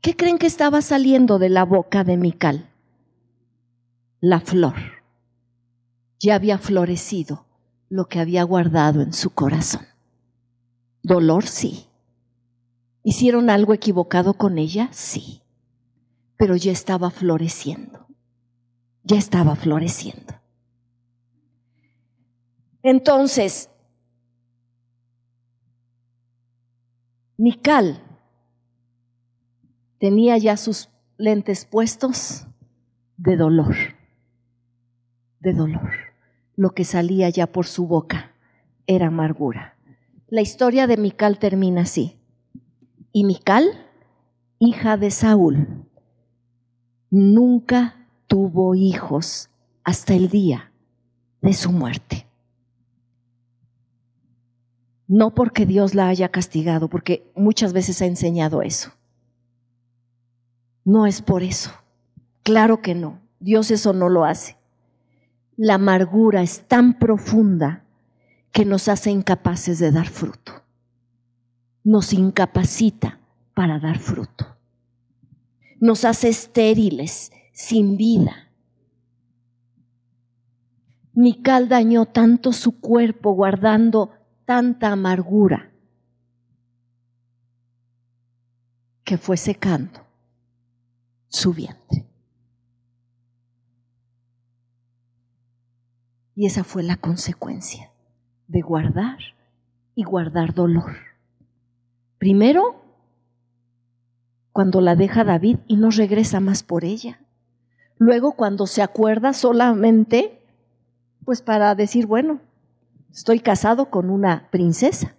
[0.00, 2.70] ¿Qué creen que estaba saliendo de la boca de Mical?
[4.20, 4.74] La flor.
[6.20, 7.44] Ya había florecido
[7.88, 9.86] lo que había guardado en su corazón.
[11.02, 11.86] Dolor, sí.
[13.02, 14.88] ¿Hicieron algo equivocado con ella?
[14.92, 15.43] Sí.
[16.36, 18.06] Pero ya estaba floreciendo.
[19.02, 20.34] Ya estaba floreciendo.
[22.82, 23.70] Entonces,
[27.36, 28.00] Mical
[29.98, 32.46] tenía ya sus lentes puestos
[33.16, 33.74] de dolor,
[35.40, 35.90] de dolor.
[36.56, 38.32] Lo que salía ya por su boca
[38.86, 39.76] era amargura.
[40.28, 42.18] La historia de Mical termina así.
[43.12, 43.64] Y Mical,
[44.58, 45.86] hija de Saúl,
[47.14, 49.50] nunca tuvo hijos
[49.84, 50.72] hasta el día
[51.40, 52.26] de su muerte.
[55.06, 58.92] No porque Dios la haya castigado, porque muchas veces ha enseñado eso.
[60.84, 61.70] No es por eso.
[62.42, 63.20] Claro que no.
[63.40, 64.56] Dios eso no lo hace.
[65.56, 67.84] La amargura es tan profunda
[68.50, 70.64] que nos hace incapaces de dar fruto
[71.84, 73.20] nos incapacita
[73.52, 74.53] para dar fruto.
[75.80, 78.50] Nos hace estériles, sin vida.
[81.12, 84.10] Mical dañó tanto su cuerpo guardando
[84.44, 85.70] tanta amargura
[89.04, 90.00] que fue secando
[91.28, 92.06] su vientre.
[96.34, 97.92] Y esa fue la consecuencia
[98.48, 99.18] de guardar
[99.94, 100.96] y guardar dolor.
[102.18, 102.83] Primero,
[104.54, 107.18] cuando la deja David y no regresa más por ella.
[107.98, 110.40] Luego, cuando se acuerda solamente,
[111.24, 112.38] pues para decir, bueno,
[113.12, 115.16] estoy casado con una princesa.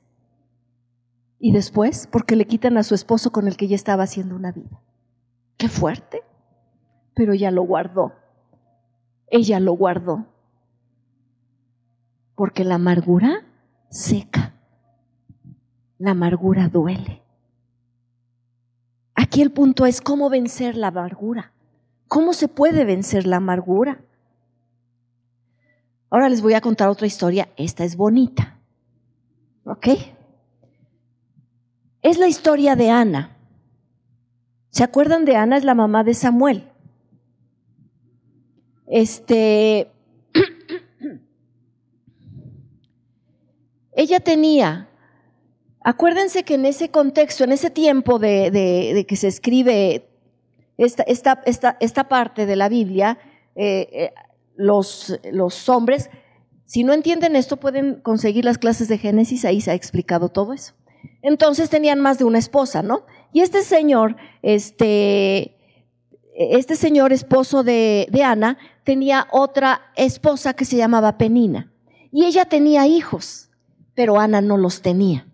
[1.37, 4.53] Y después, porque le quitan a su esposo con el que ya estaba haciendo una
[4.53, 4.79] vida.
[5.57, 6.23] Qué fuerte.
[7.13, 8.13] Pero ella lo guardó.
[9.27, 10.27] Ella lo guardó.
[12.35, 13.45] Porque la amargura
[13.89, 14.53] seca.
[15.97, 17.24] La amargura duele.
[19.35, 21.51] Aquí el punto es cómo vencer la amargura.
[22.07, 23.99] ¿Cómo se puede vencer la amargura?
[26.09, 27.49] Ahora les voy a contar otra historia.
[27.57, 28.57] Esta es bonita.
[29.65, 29.87] ¿Ok?
[32.01, 33.35] Es la historia de Ana.
[34.69, 35.57] ¿Se acuerdan de Ana?
[35.57, 36.71] Es la mamá de Samuel.
[38.87, 39.91] Este.
[43.91, 44.87] Ella tenía
[45.87, 50.09] Acuérdense que en ese contexto, en ese tiempo de, que se escribe
[50.77, 53.19] esta, parte de la Biblia,
[53.55, 54.13] eh, eh,
[54.55, 55.19] los,
[55.69, 56.09] hombres,
[56.65, 60.53] si no entienden esto, pueden conseguir las clases de Génesis, ahí se ha explicado todo
[60.53, 60.73] eso.
[61.21, 63.05] Entonces tenían más de una esposa, ¿no?
[63.31, 65.55] Y este señor, este,
[66.33, 71.71] este señor esposo de Ana, tenía otra esposa que se llamaba Penina.
[72.11, 73.51] Y ella tenía hijos,
[73.93, 75.27] pero Ana no los tenía.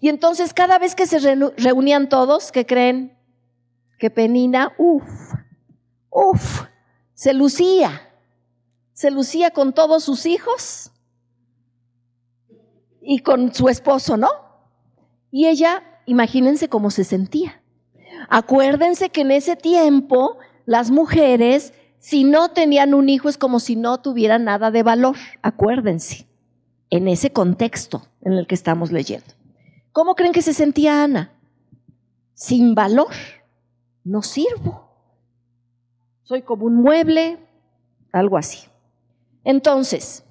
[0.00, 1.18] Y entonces cada vez que se
[1.56, 3.16] reunían todos, ¿qué creen?
[3.98, 5.04] Que Penina, uff,
[6.10, 6.62] uff,
[7.14, 8.02] se lucía.
[8.92, 10.90] Se lucía con todos sus hijos
[13.02, 14.28] y con su esposo, ¿no?
[15.30, 17.62] Y ella, imagínense cómo se sentía.
[18.28, 23.76] Acuérdense que en ese tiempo las mujeres, si no tenían un hijo, es como si
[23.76, 25.16] no tuvieran nada de valor.
[25.42, 26.26] Acuérdense,
[26.90, 29.35] en ese contexto en el que estamos leyendo.
[29.96, 31.32] ¿Cómo creen que se sentía Ana?
[32.34, 33.14] Sin valor.
[34.04, 34.90] No sirvo.
[36.22, 37.38] Soy como un mueble,
[38.12, 38.68] algo así.
[39.42, 40.22] Entonces,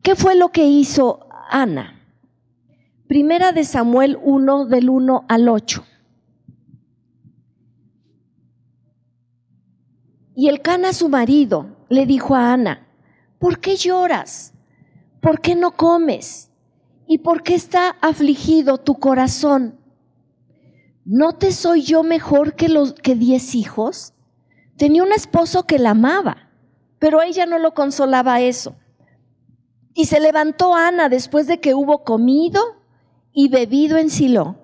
[0.00, 2.00] ¿qué fue lo que hizo Ana?
[3.06, 5.84] Primera de Samuel 1 del 1 al 8.
[10.36, 12.88] Y el Cana, su marido, le dijo a Ana,
[13.38, 14.54] ¿por qué lloras?
[15.20, 16.47] ¿Por qué no comes?
[17.10, 19.80] ¿Y por qué está afligido tu corazón?
[21.06, 24.12] ¿No te soy yo mejor que los que diez hijos?
[24.76, 26.50] Tenía un esposo que la amaba,
[26.98, 28.76] pero ella no lo consolaba eso.
[29.94, 32.60] Y se levantó Ana después de que hubo comido
[33.32, 34.56] y bebido en Silo.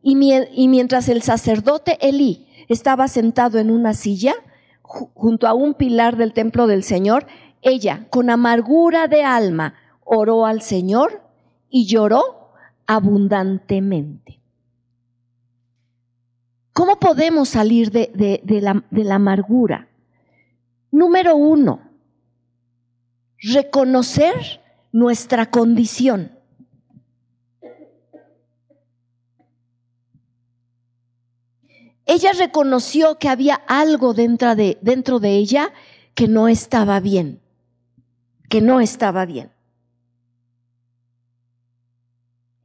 [0.00, 0.16] Y,
[0.52, 4.36] y mientras el sacerdote Elí estaba sentado en una silla
[4.82, 7.26] junto a un pilar del templo del Señor,
[7.60, 9.74] ella, con amargura de alma,
[10.04, 11.27] oró al Señor
[11.70, 12.52] y lloró
[12.86, 14.40] abundantemente.
[16.72, 19.88] ¿Cómo podemos salir de, la, amargura?
[20.92, 21.82] Número uno,
[23.38, 24.62] reconocer
[24.92, 26.32] nuestra condición.
[32.06, 35.72] Ella reconoció que había algo dentro de, dentro de ella
[36.14, 37.40] que no estaba bien,
[38.48, 39.50] que no estaba bien.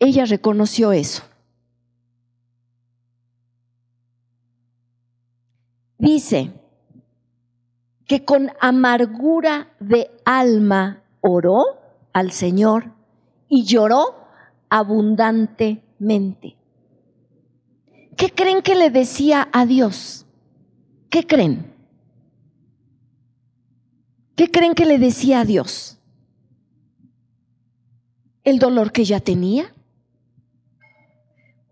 [0.05, 1.23] Ella reconoció eso.
[5.97, 6.51] Dice
[8.05, 11.63] que con amargura de alma oró
[12.11, 12.91] al Señor
[13.47, 14.27] y lloró
[14.67, 16.57] abundantemente.
[18.17, 20.25] ¿Qué creen que le decía a Dios?
[21.09, 21.73] ¿Qué creen?
[24.35, 25.97] ¿Qué creen que le decía a Dios?
[28.43, 29.72] ¿El dolor que ya tenía?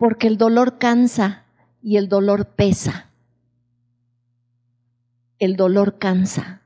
[0.01, 1.45] Porque el dolor cansa
[1.83, 3.11] y el dolor pesa.
[5.37, 6.63] El dolor cansa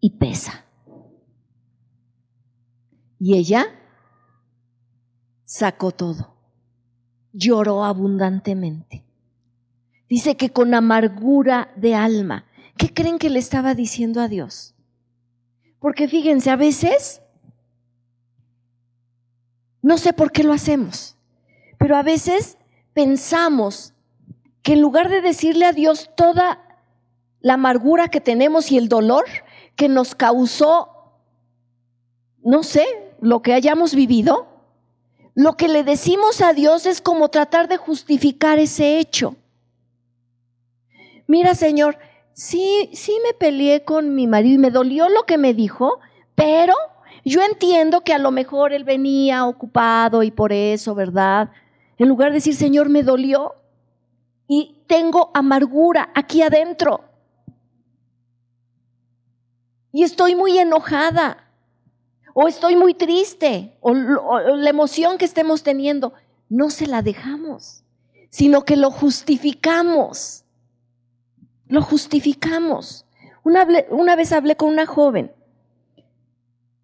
[0.00, 0.66] y pesa.
[3.18, 3.64] Y ella
[5.44, 6.32] sacó todo
[7.32, 9.04] lloró abundantemente.
[10.08, 12.44] Dice que con amargura de alma.
[12.76, 14.74] ¿Qué creen que le estaba diciendo a Dios?
[15.78, 17.22] Porque fíjense, a veces,
[19.80, 21.16] no sé por qué lo hacemos,
[21.82, 22.58] pero a veces
[22.94, 23.92] pensamos
[24.62, 26.60] que en lugar de decirle a Dios toda
[27.40, 29.24] la amargura que tenemos y el dolor
[29.74, 31.16] que nos causó,
[32.44, 32.86] no sé,
[33.20, 34.46] lo que hayamos vivido,
[35.34, 39.34] lo que le decimos a Dios es como tratar de justificar ese hecho.
[41.26, 41.98] Mira, Señor,
[42.32, 45.98] sí, sí me peleé con mi marido y me dolió lo que me dijo,
[46.36, 46.74] pero
[47.24, 51.50] yo entiendo que a lo mejor él venía ocupado y por eso, ¿verdad?
[52.02, 53.54] En lugar de decir, Señor, me dolió
[54.48, 57.04] y tengo amargura aquí adentro.
[59.92, 61.48] Y estoy muy enojada
[62.34, 66.12] o estoy muy triste, o, la emoción que estemos teniendo,
[66.48, 67.84] no se la dejamos,
[68.30, 70.44] sino que lo justificamos.
[71.68, 73.06] Lo justificamos.
[73.44, 75.30] Una, una vez hablé con una joven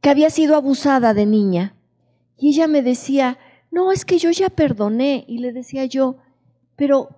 [0.01, 1.75] que había sido abusada de niña
[2.37, 3.37] y ella me decía,
[3.71, 5.25] no, es que yo ya perdoné.
[5.29, 6.16] Y le decía yo,
[6.77, 7.09] pero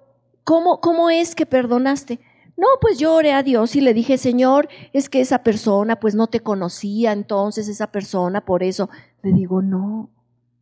[0.44, 2.20] ¿cómo, cómo es que perdonaste?
[2.56, 6.14] No, pues yo oré a Dios y le dije, Señor, es que esa persona pues
[6.14, 8.90] no te conocía, entonces esa persona por eso.
[9.22, 10.10] Le digo, no,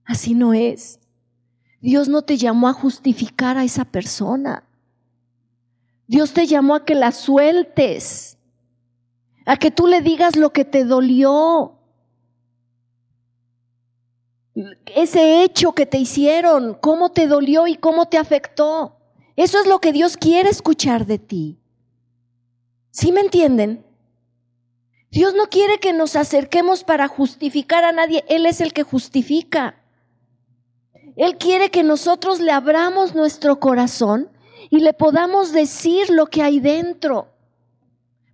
[0.04, 1.00] así no es.
[1.80, 4.64] Dios no te llamó a justificar a esa persona.
[6.06, 8.38] Dios te llamó a que la sueltes,
[9.44, 11.77] a que tú le digas lo que te dolió,
[14.86, 18.96] ese hecho que te hicieron, cómo te dolió y cómo te afectó.
[19.36, 21.58] Eso es lo que Dios quiere escuchar de ti.
[22.90, 23.84] ¿Sí me entienden?
[25.10, 29.82] Dios no quiere que nos acerquemos para justificar a nadie, Él es el que justifica.
[31.16, 34.30] Él quiere que nosotros le abramos nuestro corazón
[34.70, 37.28] y le podamos decir lo que hay dentro,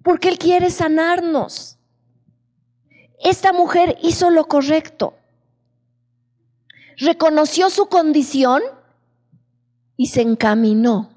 [0.03, 1.79] porque Él quiere sanarnos.
[3.21, 5.15] Esta mujer hizo lo correcto,
[6.99, 8.63] reconoció su condición
[9.97, 11.11] y se encaminó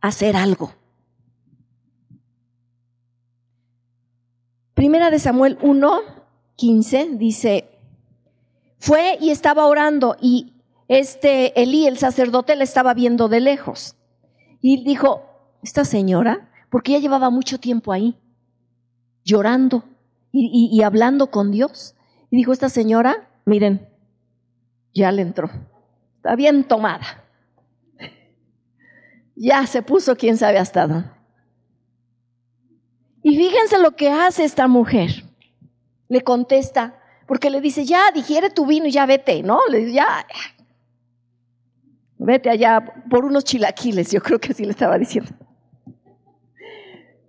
[0.00, 0.72] a hacer algo.
[4.74, 6.00] Primera de Samuel 1,
[6.56, 7.68] 15 dice,
[8.78, 10.54] fue y estaba orando y
[10.88, 13.96] este Elí, el sacerdote, le estaba viendo de lejos.
[14.62, 15.22] Y dijo,
[15.62, 18.18] esta señora, porque ya llevaba mucho tiempo ahí,
[19.22, 19.84] llorando
[20.32, 21.94] y, y hablando con Dios.
[22.30, 23.89] Y dijo, esta señora, miren,
[24.94, 25.50] ya le entró,
[26.16, 27.24] está bien tomada.
[29.36, 31.10] Ya se puso quién sabe hasta dónde.
[33.22, 35.24] Y fíjense lo que hace esta mujer.
[36.08, 39.60] Le contesta, porque le dice, ya, digiere tu vino y ya vete, ¿no?
[39.70, 40.26] Le dice, ya,
[42.18, 45.30] vete allá por unos chilaquiles, yo creo que así le estaba diciendo.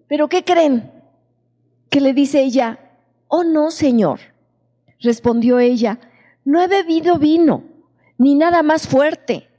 [0.08, 0.92] Pero ¿qué creen?
[1.90, 2.80] Que le dice ella,
[3.28, 4.20] oh no, Señor.
[5.00, 6.00] Respondió ella,
[6.44, 7.64] no he bebido vino,
[8.18, 9.50] ni nada más fuerte,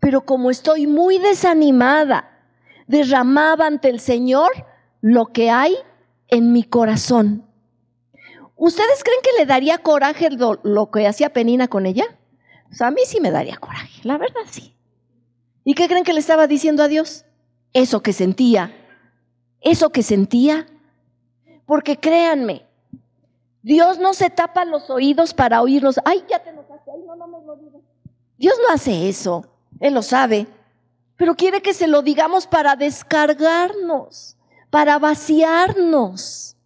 [0.00, 2.38] pero como estoy muy desanimada,
[2.86, 4.50] derramaba ante el Señor
[5.00, 5.76] lo que hay
[6.28, 7.44] en mi corazón.
[8.56, 12.04] ¿Ustedes creen que le daría coraje lo, que hacía Penina con ella?
[12.70, 14.74] O sea, a mí sí me daría coraje, la verdad sí.
[15.64, 17.24] ¿Y qué creen que le estaba diciendo a Dios?
[17.72, 18.74] Eso que sentía,
[19.60, 20.66] eso que sentía.
[21.66, 22.67] Porque créanme,
[23.68, 26.00] Dios no se tapa los oídos para oírlos.
[26.02, 26.90] Ay, ya te enojaste.
[26.90, 27.82] Ay, no, no me lo digas.
[28.38, 29.44] Dios no hace eso.
[29.78, 30.46] Él lo sabe.
[31.18, 34.38] Pero quiere que se lo digamos para descargarnos,
[34.70, 36.56] para vaciarnos.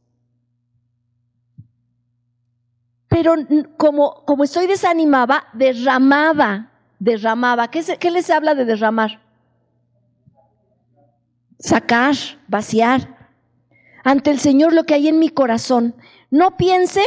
[3.08, 3.34] Pero
[3.76, 7.68] como, como estoy desanimada, derramaba, derramaba.
[7.68, 9.20] ¿Qué, ¿Qué les habla de derramar?
[11.58, 12.14] Sacar,
[12.46, 13.28] vaciar.
[14.04, 15.96] Ante el Señor lo que hay en mi corazón.
[16.32, 17.02] No piense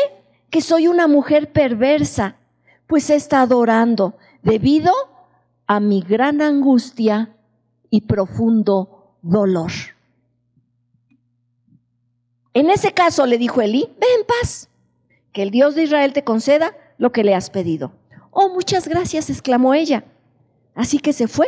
[0.52, 2.36] que soy una mujer perversa,
[2.86, 4.14] pues está adorando
[4.44, 4.94] debido
[5.66, 7.36] a mi gran angustia
[7.90, 9.72] y profundo dolor.
[12.54, 14.70] En ese caso le dijo Elí, ve en paz,
[15.34, 17.94] que el Dios de Israel te conceda lo que le has pedido.
[18.30, 20.06] Oh, muchas gracias, exclamó ella.
[20.76, 21.48] Así que se fue,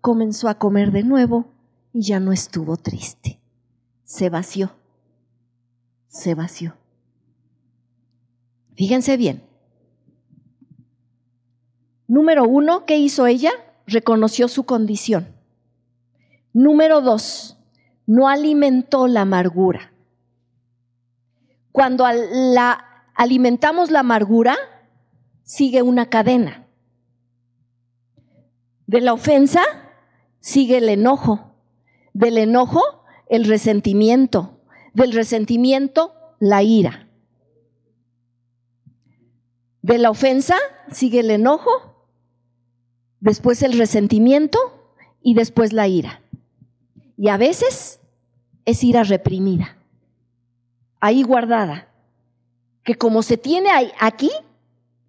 [0.00, 1.52] comenzó a comer de nuevo
[1.92, 3.38] y ya no estuvo triste.
[4.04, 4.72] Se vació,
[6.08, 6.77] se vació.
[8.78, 9.42] Fíjense bien.
[12.06, 13.50] Número uno, ¿qué hizo ella?
[13.88, 15.34] Reconoció su condición.
[16.52, 17.58] Número dos,
[18.06, 19.92] no alimentó la amargura.
[21.72, 22.84] Cuando la
[23.16, 24.56] alimentamos la amargura,
[25.42, 26.68] sigue una cadena.
[28.86, 29.62] De la ofensa
[30.38, 31.52] sigue el enojo.
[32.12, 32.80] Del enojo,
[33.28, 34.60] el resentimiento.
[34.94, 37.07] Del resentimiento, la ira.
[39.82, 40.56] De la ofensa
[40.90, 41.70] sigue el enojo,
[43.20, 44.58] después el resentimiento
[45.22, 46.22] y después la ira.
[47.16, 48.00] Y a veces
[48.64, 49.78] es ira reprimida
[51.00, 51.88] ahí guardada,
[52.84, 53.70] que como se tiene
[54.00, 54.30] aquí,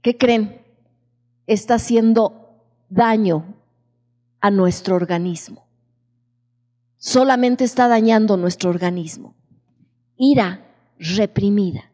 [0.02, 0.62] ¿qué creen?
[1.48, 3.56] Está haciendo daño
[4.42, 5.66] a nuestro organismo.
[6.98, 9.34] Solamente está dañando nuestro organismo.
[10.18, 10.66] Ira
[10.98, 11.89] reprimida.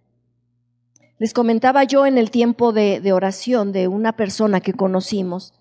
[1.17, 5.53] Les comentaba yo en el tiempo de, oración de una persona que conocimos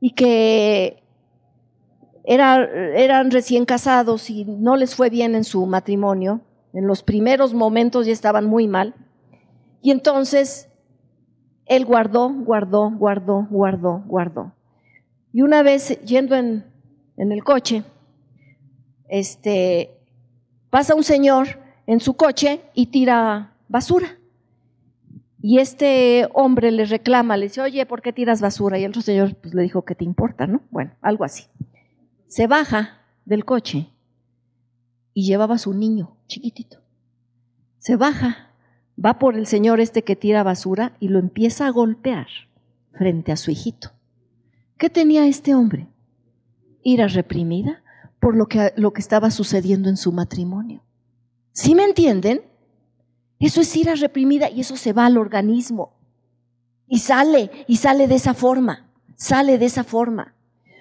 [0.00, 1.02] y que
[2.24, 6.40] era, eran recién casados y no les fue bien en su matrimonio
[6.76, 8.94] en los primeros momentos ya estaban muy mal.
[9.80, 10.68] Y entonces
[11.64, 14.52] él guardó, guardó, guardó, guardó, guardó.
[15.32, 16.66] Y una vez yendo en,
[17.16, 17.82] en el coche,
[19.08, 19.98] este,
[20.68, 21.46] pasa un señor
[21.86, 24.18] en su coche y tira basura.
[25.48, 28.80] Y este hombre le reclama, le dice, oye, ¿por qué tiras basura?
[28.80, 30.48] Y el otro señor pues, le dijo, ¿qué te importa?
[30.48, 30.62] ¿no?
[30.72, 31.44] Bueno, algo así.
[32.26, 33.92] Se baja del coche
[35.14, 36.78] y llevaba a su niño chiquitito.
[37.78, 38.56] Se baja,
[38.98, 42.26] va por el señor este que tira basura y lo empieza a golpear
[42.90, 43.92] frente a su hijito.
[44.76, 45.86] ¿Qué tenía este hombre?
[46.82, 47.84] Ira reprimida
[48.18, 50.82] por lo que, lo que estaba sucediendo en su matrimonio.
[51.52, 52.42] ¿Sí me entienden?
[53.38, 55.92] Eso es ira reprimida y eso se va al organismo.
[56.88, 60.34] Y sale, y sale de esa forma, sale de esa forma.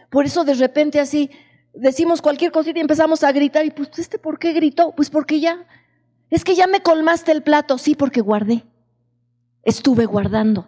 [0.10, 1.30] Por eso de repente así
[1.74, 3.66] decimos cualquier cosita y empezamos a gritar.
[3.66, 4.93] Y pues, ¿este por qué gritó?
[4.95, 5.66] Pues porque ya,
[6.30, 7.78] es que ya me colmaste el plato.
[7.78, 8.64] Sí, porque guardé.
[9.64, 10.68] Estuve guardando.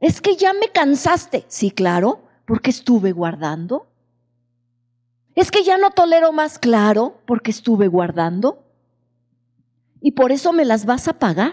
[0.00, 1.44] Es que ya me cansaste.
[1.48, 3.86] Sí, claro, porque estuve guardando.
[5.34, 8.64] Es que ya no tolero más, claro, porque estuve guardando.
[10.00, 11.52] Y por eso me las vas a pagar.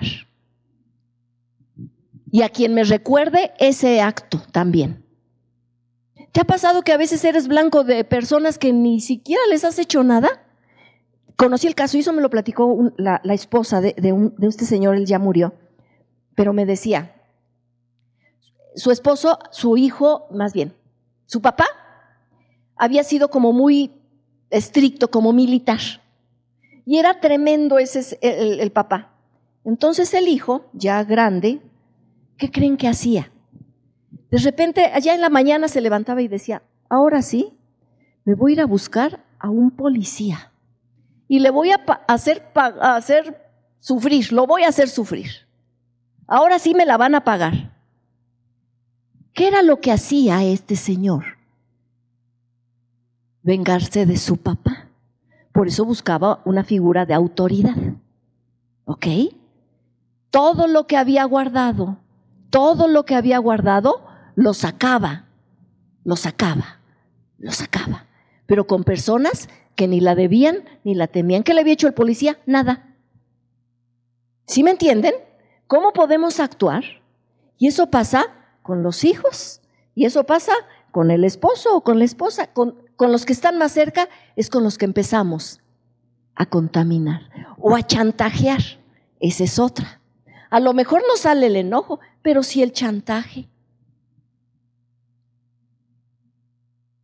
[2.31, 5.03] Y a quien me recuerde ese acto también.
[6.31, 9.79] ¿Te ha pasado que a veces eres blanco de personas que ni siquiera les has
[9.79, 10.43] hecho nada?
[11.37, 15.05] Conocí el caso y eso me lo platicó la, esposa de, de este señor, él
[15.05, 15.53] ya murió,
[16.33, 17.15] pero me decía,
[18.75, 20.73] su esposo, su hijo, más bien,
[21.25, 21.67] su papá
[22.75, 23.91] había sido como muy
[24.49, 25.79] estricto, como militar.
[26.85, 29.13] Y era tremendo ese el, papá.
[29.63, 31.59] Entonces el hijo, ya grande,
[32.37, 33.31] ¿qué creen que hacía?
[34.29, 37.57] De repente, allá en la mañana se levantaba y decía, ahora sí,
[38.23, 40.51] me voy a ir a buscar a un policía
[41.27, 43.41] y le voy a hacer, hacer
[43.79, 45.29] sufrir, lo voy a hacer sufrir.
[46.27, 47.73] Ahora sí me la van a pagar.
[49.33, 51.37] ¿Qué era lo que hacía este señor?
[53.43, 54.84] Vengarse de su papá.
[55.55, 57.77] Por eso buscaba una figura de autoridad.
[58.83, 59.07] ¿Ok?
[60.29, 61.97] Todo lo que había guardado,
[62.49, 65.27] todo lo que había guardado, lo sacaba,
[66.03, 66.81] lo sacaba,
[67.37, 68.05] lo sacaba.
[68.47, 71.43] Pero con personas que ni la debían ni la temían.
[71.43, 72.37] ¿Qué le había hecho el policía?
[72.45, 72.93] Nada.
[74.47, 75.13] ¿Sí me entienden?
[75.67, 76.83] ¿Cómo podemos actuar?
[77.57, 78.25] Y eso pasa
[78.61, 79.61] con los hijos,
[79.93, 80.51] y eso pasa
[80.91, 84.49] con el esposo o con la esposa, con, con los que están más cerca, es
[84.49, 85.61] con los que empezamos
[86.35, 88.61] a contaminar o a chantajear
[89.19, 90.01] esa es otra.
[90.49, 93.49] A lo mejor no sale el enojo, pero sí el chantaje.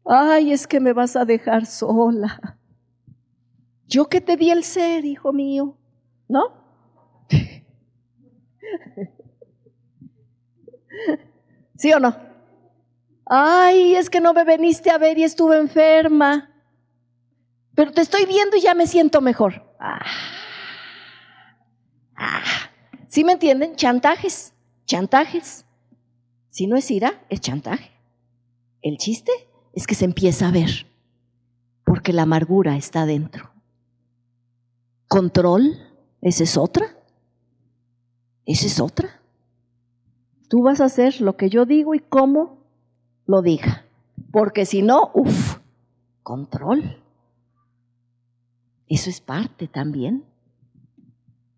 [0.06, 2.60] Ay, es que me vas a dejar sola.
[3.88, 5.76] Yo que te di el ser, hijo mío,
[6.28, 6.54] ¿no?
[11.76, 12.31] ¿Sí o no?
[13.34, 16.50] Ay, es que no me veniste a ver y estuve enferma.
[17.74, 19.74] Pero te estoy viendo y ya me siento mejor.
[19.80, 20.06] Ah.
[22.18, 22.44] Ah.
[23.08, 23.78] ¿Sí me entienden?
[23.78, 24.54] Chantajes,
[24.86, 25.64] chantajes.
[26.50, 27.92] Si no es ira, es chantaje.
[28.82, 29.32] El chiste
[29.72, 30.86] es que se empieza a ver,
[31.86, 33.50] porque la amargura está dentro.
[35.08, 35.78] Control,
[36.22, 36.98] esa es otra.
[38.46, 39.22] Esa es otra.
[40.50, 42.61] Tú vas a hacer lo que yo digo y cómo
[43.32, 43.86] lo diga.
[44.32, 45.58] Porque si no, uff,
[46.22, 47.02] control.
[48.88, 50.26] Eso es parte también.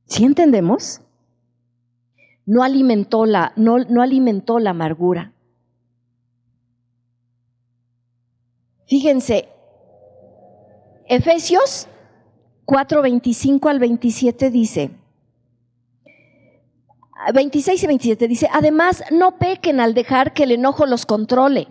[0.05, 1.01] ¿Sí entendemos?
[2.45, 5.33] No alimentó la, no, no alimentó la amargura.
[8.85, 9.49] Fíjense,
[11.07, 11.87] Efesios
[12.65, 14.91] 4, 25 al 27 dice,
[17.31, 21.67] 26 y 27 dice, además no pequen al dejar que el enojo los controle.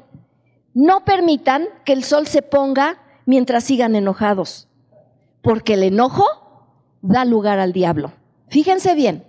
[0.74, 4.68] No permitan que el sol se ponga mientras sigan enojados
[5.42, 6.24] porque el enojo
[7.03, 8.12] da lugar al diablo.
[8.48, 9.24] Fíjense bien,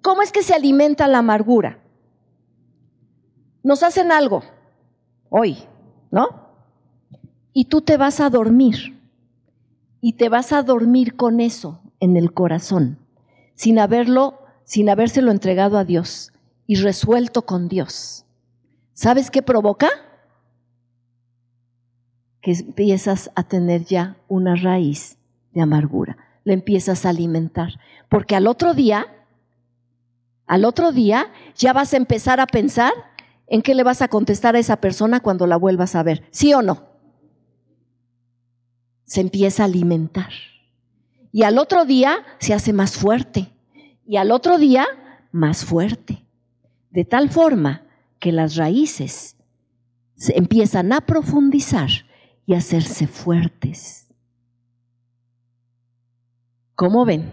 [0.00, 1.78] ¿cómo es que se alimenta la amargura?
[3.62, 4.42] Nos hacen algo
[5.28, 5.58] hoy,
[6.10, 6.28] ¿no?
[7.52, 8.98] Y tú te vas a dormir
[10.00, 12.98] y te vas a dormir con eso en el corazón,
[13.54, 16.32] sin haberlo, sin habérselo entregado a Dios
[16.66, 18.24] y resuelto con Dios.
[18.94, 19.88] ¿Sabes qué provoca?
[22.40, 25.18] Que empiezas a tener ya una raíz
[25.52, 26.16] de amargura.
[26.44, 27.78] Le empiezas a alimentar.
[28.08, 29.06] Porque al otro día,
[30.46, 32.92] al otro día ya vas a empezar a pensar
[33.46, 36.26] en qué le vas a contestar a esa persona cuando la vuelvas a ver.
[36.30, 36.88] ¿Sí o no?
[39.04, 40.30] Se empieza a alimentar.
[41.32, 43.51] Y al otro día se hace más fuerte.
[44.12, 44.86] Y al otro día
[45.30, 46.26] más fuerte.
[46.90, 47.86] De tal forma
[48.18, 49.36] que las raíces
[50.16, 51.88] se empiezan a profundizar
[52.44, 54.08] y a hacerse fuertes.
[56.74, 57.32] ¿Cómo ven?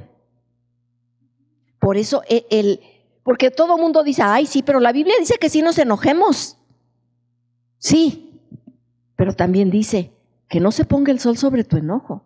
[1.80, 2.80] Por eso e, el,
[3.24, 6.60] porque todo el mundo dice, ay, sí, pero la Biblia dice que sí nos enojemos.
[7.78, 8.40] Sí,
[9.18, 10.14] pero también dice
[10.48, 12.24] que no se ponga el sol sobre tu enojo.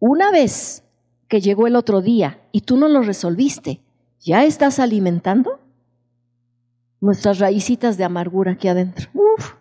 [0.00, 0.82] Una vez
[1.28, 3.80] que llegó el otro día y tú no lo resolviste,
[4.20, 5.60] ¿ya estás alimentando
[7.00, 9.08] nuestras raícitas de amargura aquí adentro?
[9.14, 9.54] Uf.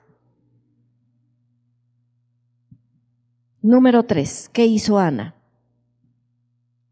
[3.62, 5.36] Número tres, ¿qué hizo Ana?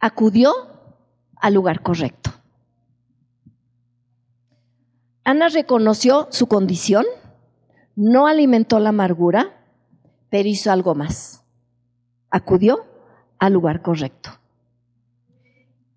[0.04, 0.52] acudió
[1.38, 2.30] al lugar correcto.
[5.24, 7.06] Ana reconoció su condición,
[7.96, 9.66] no alimentó la amargura,
[10.30, 11.46] pero hizo algo más.
[12.30, 12.86] Acudió
[13.40, 14.32] al lugar correcto.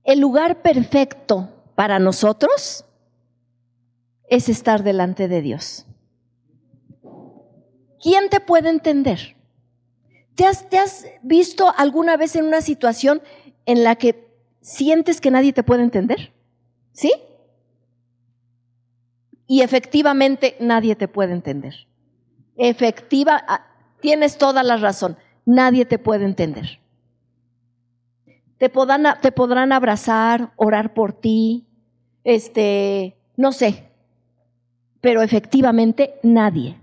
[0.07, 2.85] El lugar perfecto para nosotros
[4.29, 5.85] es estar delante de Dios.
[8.01, 9.35] ¿Quién te puede entender?
[10.37, 13.21] ¿Te has, ¿Te has, visto alguna vez en una situación
[13.65, 14.31] en la que
[14.61, 16.33] sientes que nadie te puede entender?
[16.93, 17.13] ¿Sí?
[19.49, 21.89] Y efectivamente nadie te puede entender.
[22.57, 23.67] Efectiva, ah,
[24.01, 26.79] tienes toda la razón, nadie te puede entender.
[28.59, 31.67] Te podrán, te podrán abrazar, orar por ti,
[32.25, 33.85] este, no sé,
[35.01, 36.79] pero efectivamente nadie.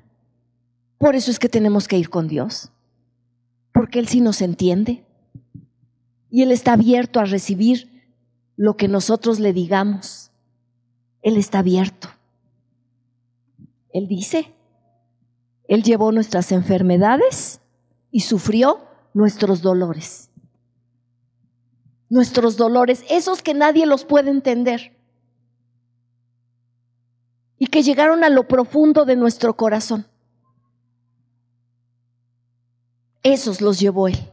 [0.98, 2.72] Por eso es que tenemos que ir con Dios,
[3.74, 5.04] porque Él sí nos entiende
[6.30, 8.04] y Él está abierto a recibir
[8.56, 10.32] lo que nosotros le digamos.
[11.22, 12.10] Él está abierto.
[13.92, 14.54] Él dice,
[15.68, 17.60] Él llevó nuestras enfermedades
[18.12, 18.80] y sufrió
[19.14, 20.30] nuestros dolores.
[22.14, 24.96] Nuestros dolores, esos que nadie los puede entender
[27.58, 30.06] y que llegaron a lo profundo de nuestro corazón.
[33.24, 34.32] Esos los llevó Él.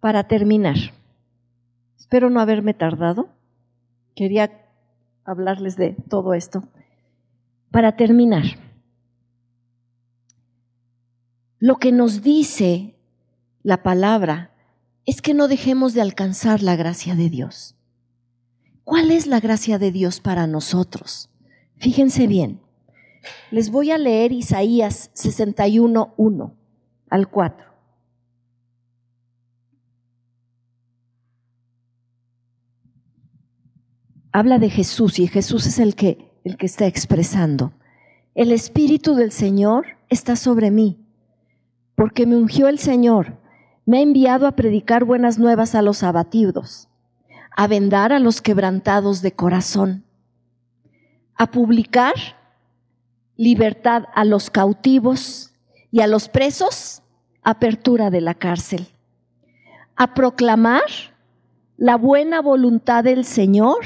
[0.00, 0.74] Para terminar,
[1.96, 3.28] espero no haberme tardado,
[4.16, 4.68] quería
[5.24, 6.64] hablarles de todo esto.
[7.70, 8.42] Para terminar,
[11.60, 12.96] lo que nos dice
[13.62, 14.52] la palabra
[15.06, 17.76] es que no dejemos de alcanzar la gracia de Dios.
[18.84, 21.30] ¿Cuál es la gracia de Dios para nosotros?
[21.78, 22.60] Fíjense bien.
[23.50, 26.54] Les voy a leer Isaías 61, 1
[27.10, 27.72] al 4.
[34.32, 37.72] habla de Jesús y Jesús es el que, el que está expresando.
[38.34, 40.98] El Espíritu del Señor está sobre mí,
[41.94, 43.38] porque me ungió el Señor,
[43.84, 46.88] me ha enviado a predicar buenas nuevas a los abatidos,
[47.50, 50.04] a vendar a los quebrantados de corazón,
[51.34, 52.14] a publicar
[53.36, 55.52] libertad a los cautivos
[55.90, 57.02] y a los presos,
[57.42, 58.86] apertura de la cárcel,
[59.96, 60.82] a proclamar
[61.76, 63.78] la buena voluntad del Señor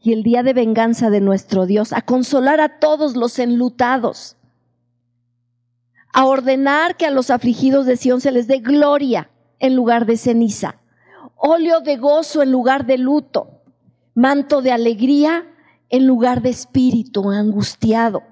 [0.00, 4.36] y el día de venganza de nuestro Dios, a consolar a todos los enlutados,
[6.14, 9.30] a ordenar que a los afligidos de Sión se les dé gloria
[9.64, 10.76] en lugar de ceniza,
[11.36, 13.62] óleo de gozo en lugar de luto,
[14.14, 15.46] manto de alegría
[15.88, 18.22] en lugar de espíritu angustiado.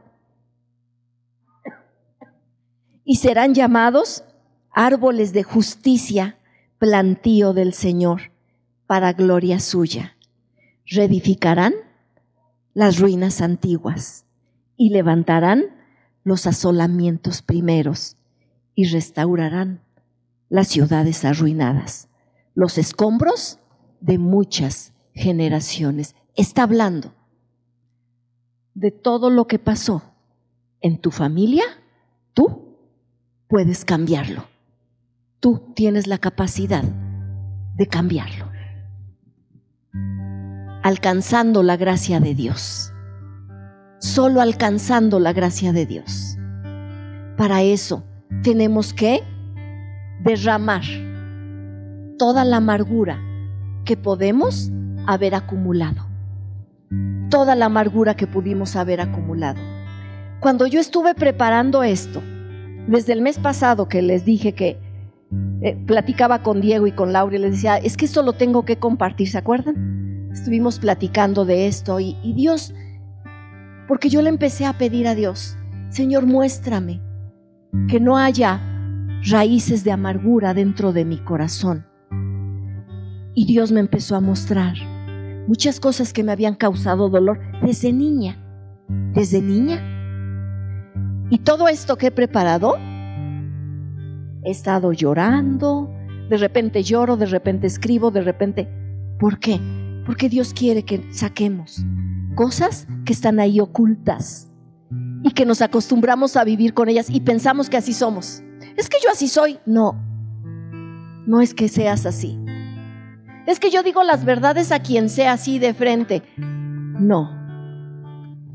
[3.03, 4.25] Y serán llamados
[4.71, 6.37] árboles de justicia,
[6.77, 8.33] plantío del Señor,
[8.87, 10.19] para gloria suya.
[10.85, 11.73] Reedificarán
[12.75, 14.27] las ruinas antiguas
[14.77, 15.65] y levantarán
[16.25, 18.19] los asolamientos primeros
[18.75, 19.81] y restaurarán
[20.53, 22.11] las ciudades arruinadas,
[22.55, 23.59] los escombros
[24.03, 26.15] de muchas generaciones.
[26.35, 27.15] Está hablando
[28.75, 30.03] de todo lo que pasó
[30.83, 31.65] en tu familia,
[32.35, 32.77] tú
[33.49, 34.45] puedes cambiarlo.
[35.41, 36.85] Tú tienes la capacidad
[37.75, 38.51] de cambiarlo.
[40.83, 42.93] Alcanzando la gracia de Dios.
[44.01, 46.37] Solo alcanzando la gracia de Dios.
[47.39, 48.05] Para eso
[48.43, 49.32] tenemos que
[50.25, 50.83] derramar
[52.19, 53.21] toda la amargura
[53.85, 54.71] que podemos
[55.07, 56.07] haber acumulado.
[57.31, 59.61] Toda la amargura que pudimos haber acumulado.
[60.41, 62.23] Cuando yo estuve preparando esto,
[62.87, 64.79] desde el mes pasado que les dije que
[65.63, 68.65] eh, platicaba con Diego y con Laura y les decía, es que esto lo tengo
[68.65, 70.29] que compartir, ¿se acuerdan?
[70.33, 72.75] Estuvimos platicando de esto y, y Dios,
[73.89, 75.57] porque yo le empecé a pedir a Dios,
[75.91, 77.01] Señor, muéstrame
[77.89, 78.72] que no haya
[79.25, 81.87] raíces de amargura dentro de mi corazón.
[83.35, 84.75] Y Dios me empezó a mostrar
[85.47, 88.37] muchas cosas que me habían causado dolor desde niña,
[89.15, 89.81] desde niña.
[91.31, 92.77] Y todo esto que he preparado,
[94.45, 95.91] he estado llorando,
[96.29, 98.69] de repente lloro, de repente escribo, de repente...
[99.19, 99.61] ¿Por qué?
[100.05, 101.85] Porque Dios quiere que saquemos
[102.35, 104.51] cosas que están ahí ocultas
[105.23, 108.43] y que nos acostumbramos a vivir con ellas y pensamos que así somos
[108.77, 109.59] es que yo así soy.
[109.67, 109.95] No,
[111.27, 112.39] no es que seas así.
[113.47, 116.23] Es que yo digo las verdades a quien sea así de frente.
[116.37, 117.31] No,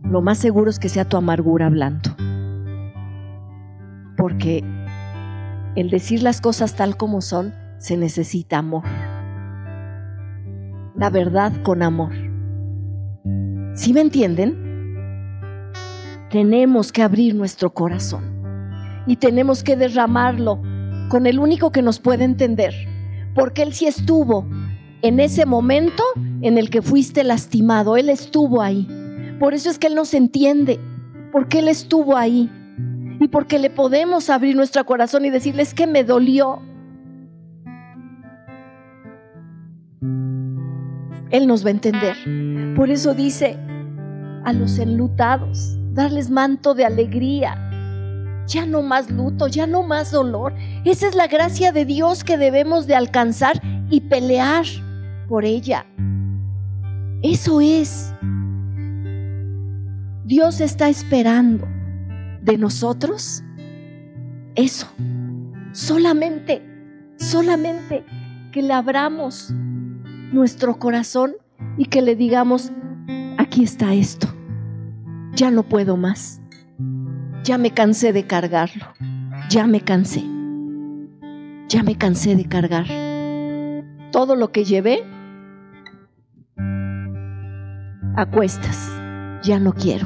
[0.04, 2.16] lo más seguro es que sea tu amargura hablando.
[4.16, 4.64] Porque
[5.76, 8.84] el decir las cosas tal como son se necesita amor.
[10.96, 12.14] La verdad con amor.
[13.76, 14.66] ¿Sí me entienden?
[16.32, 18.37] Tenemos que abrir nuestro corazón
[19.08, 20.62] y tenemos que derramarlo
[21.10, 22.74] con el único que nos puede entender,
[23.34, 24.46] porque Él sí estuvo
[25.02, 26.04] en ese momento
[26.42, 28.88] en el que fuiste lastimado, Él estuvo ahí.
[29.40, 30.80] Por eso es que Él nos entiende,
[31.32, 32.52] porque Él estuvo ahí
[33.20, 36.62] y porque le podemos abrir nuestro corazón y decirles que me dolió.
[41.30, 42.16] Él nos va a entender.
[42.76, 43.58] Por eso dice
[44.44, 47.67] a los enlutados, darles manto de alegría
[48.48, 50.56] ya no más luto, ya no más dolor.
[50.86, 54.66] Esa es la gracia de Dios que debemos de alcanzar y pelear
[55.28, 55.86] por ella.
[57.22, 58.14] Eso es.
[60.26, 61.68] Dios está esperando
[62.42, 63.44] de nosotros
[64.56, 64.88] eso.
[65.74, 66.64] Solamente,
[67.18, 68.04] solamente
[68.52, 69.52] que le abramos
[70.32, 71.36] nuestro corazón
[71.78, 72.72] y que le digamos,
[73.38, 74.28] aquí está esto.
[75.34, 76.42] Ya no puedo más
[77.48, 78.88] ya me cansé de cargarlo,
[79.50, 80.22] ya me cansé,
[81.70, 82.88] ya me cansé de cargar.
[84.12, 85.06] Todo lo que llevé
[88.18, 88.92] a cuestas,
[89.44, 90.06] ya no quiero.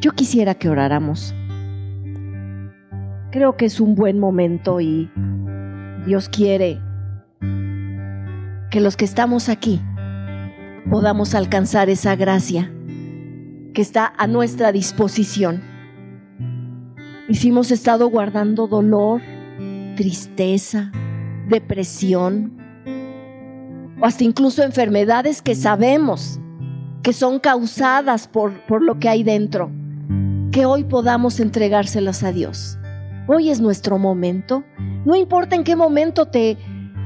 [0.00, 1.34] Yo quisiera que oráramos.
[3.32, 5.10] Creo que es un buen momento y
[6.06, 6.80] Dios quiere
[8.70, 9.82] que los que estamos aquí
[10.88, 12.72] podamos alcanzar esa gracia
[13.76, 15.62] que está a nuestra disposición.
[17.28, 19.20] Y si hemos estado guardando dolor,
[19.96, 20.90] tristeza,
[21.50, 22.56] depresión,
[24.00, 26.40] o hasta incluso enfermedades que sabemos
[27.02, 29.70] que son causadas por, por lo que hay dentro,
[30.52, 32.78] que hoy podamos entregárselas a Dios.
[33.26, 34.64] Hoy es nuestro momento.
[35.04, 36.56] No importa en qué momento te,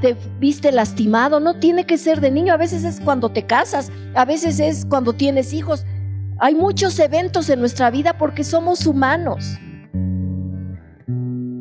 [0.01, 3.91] te viste lastimado, no tiene que ser de niño, a veces es cuando te casas,
[4.15, 5.85] a veces es cuando tienes hijos.
[6.43, 9.59] Hay muchos eventos en nuestra vida porque somos humanos.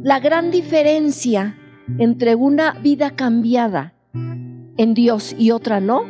[0.04, 1.58] La gran diferencia
[1.98, 6.04] entre una vida cambiada en Dios y otra no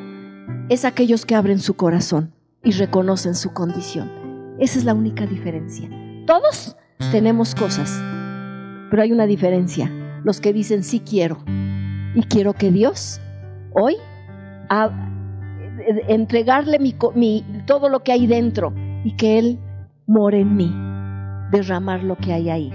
[0.69, 2.31] es aquellos que abren su corazón
[2.63, 4.11] y reconocen su condición.
[4.59, 5.89] Esa es la única diferencia.
[6.27, 6.77] Todos
[7.11, 7.99] tenemos cosas,
[8.91, 9.91] pero hay una diferencia.
[10.23, 11.39] Los que dicen sí quiero
[12.13, 13.19] y quiero que Dios
[13.73, 13.95] hoy
[16.07, 18.73] entregarle mi, todo lo que hay dentro
[19.03, 19.59] y que Él
[20.07, 20.71] more en mí,
[21.51, 22.71] derramar lo que hay ahí.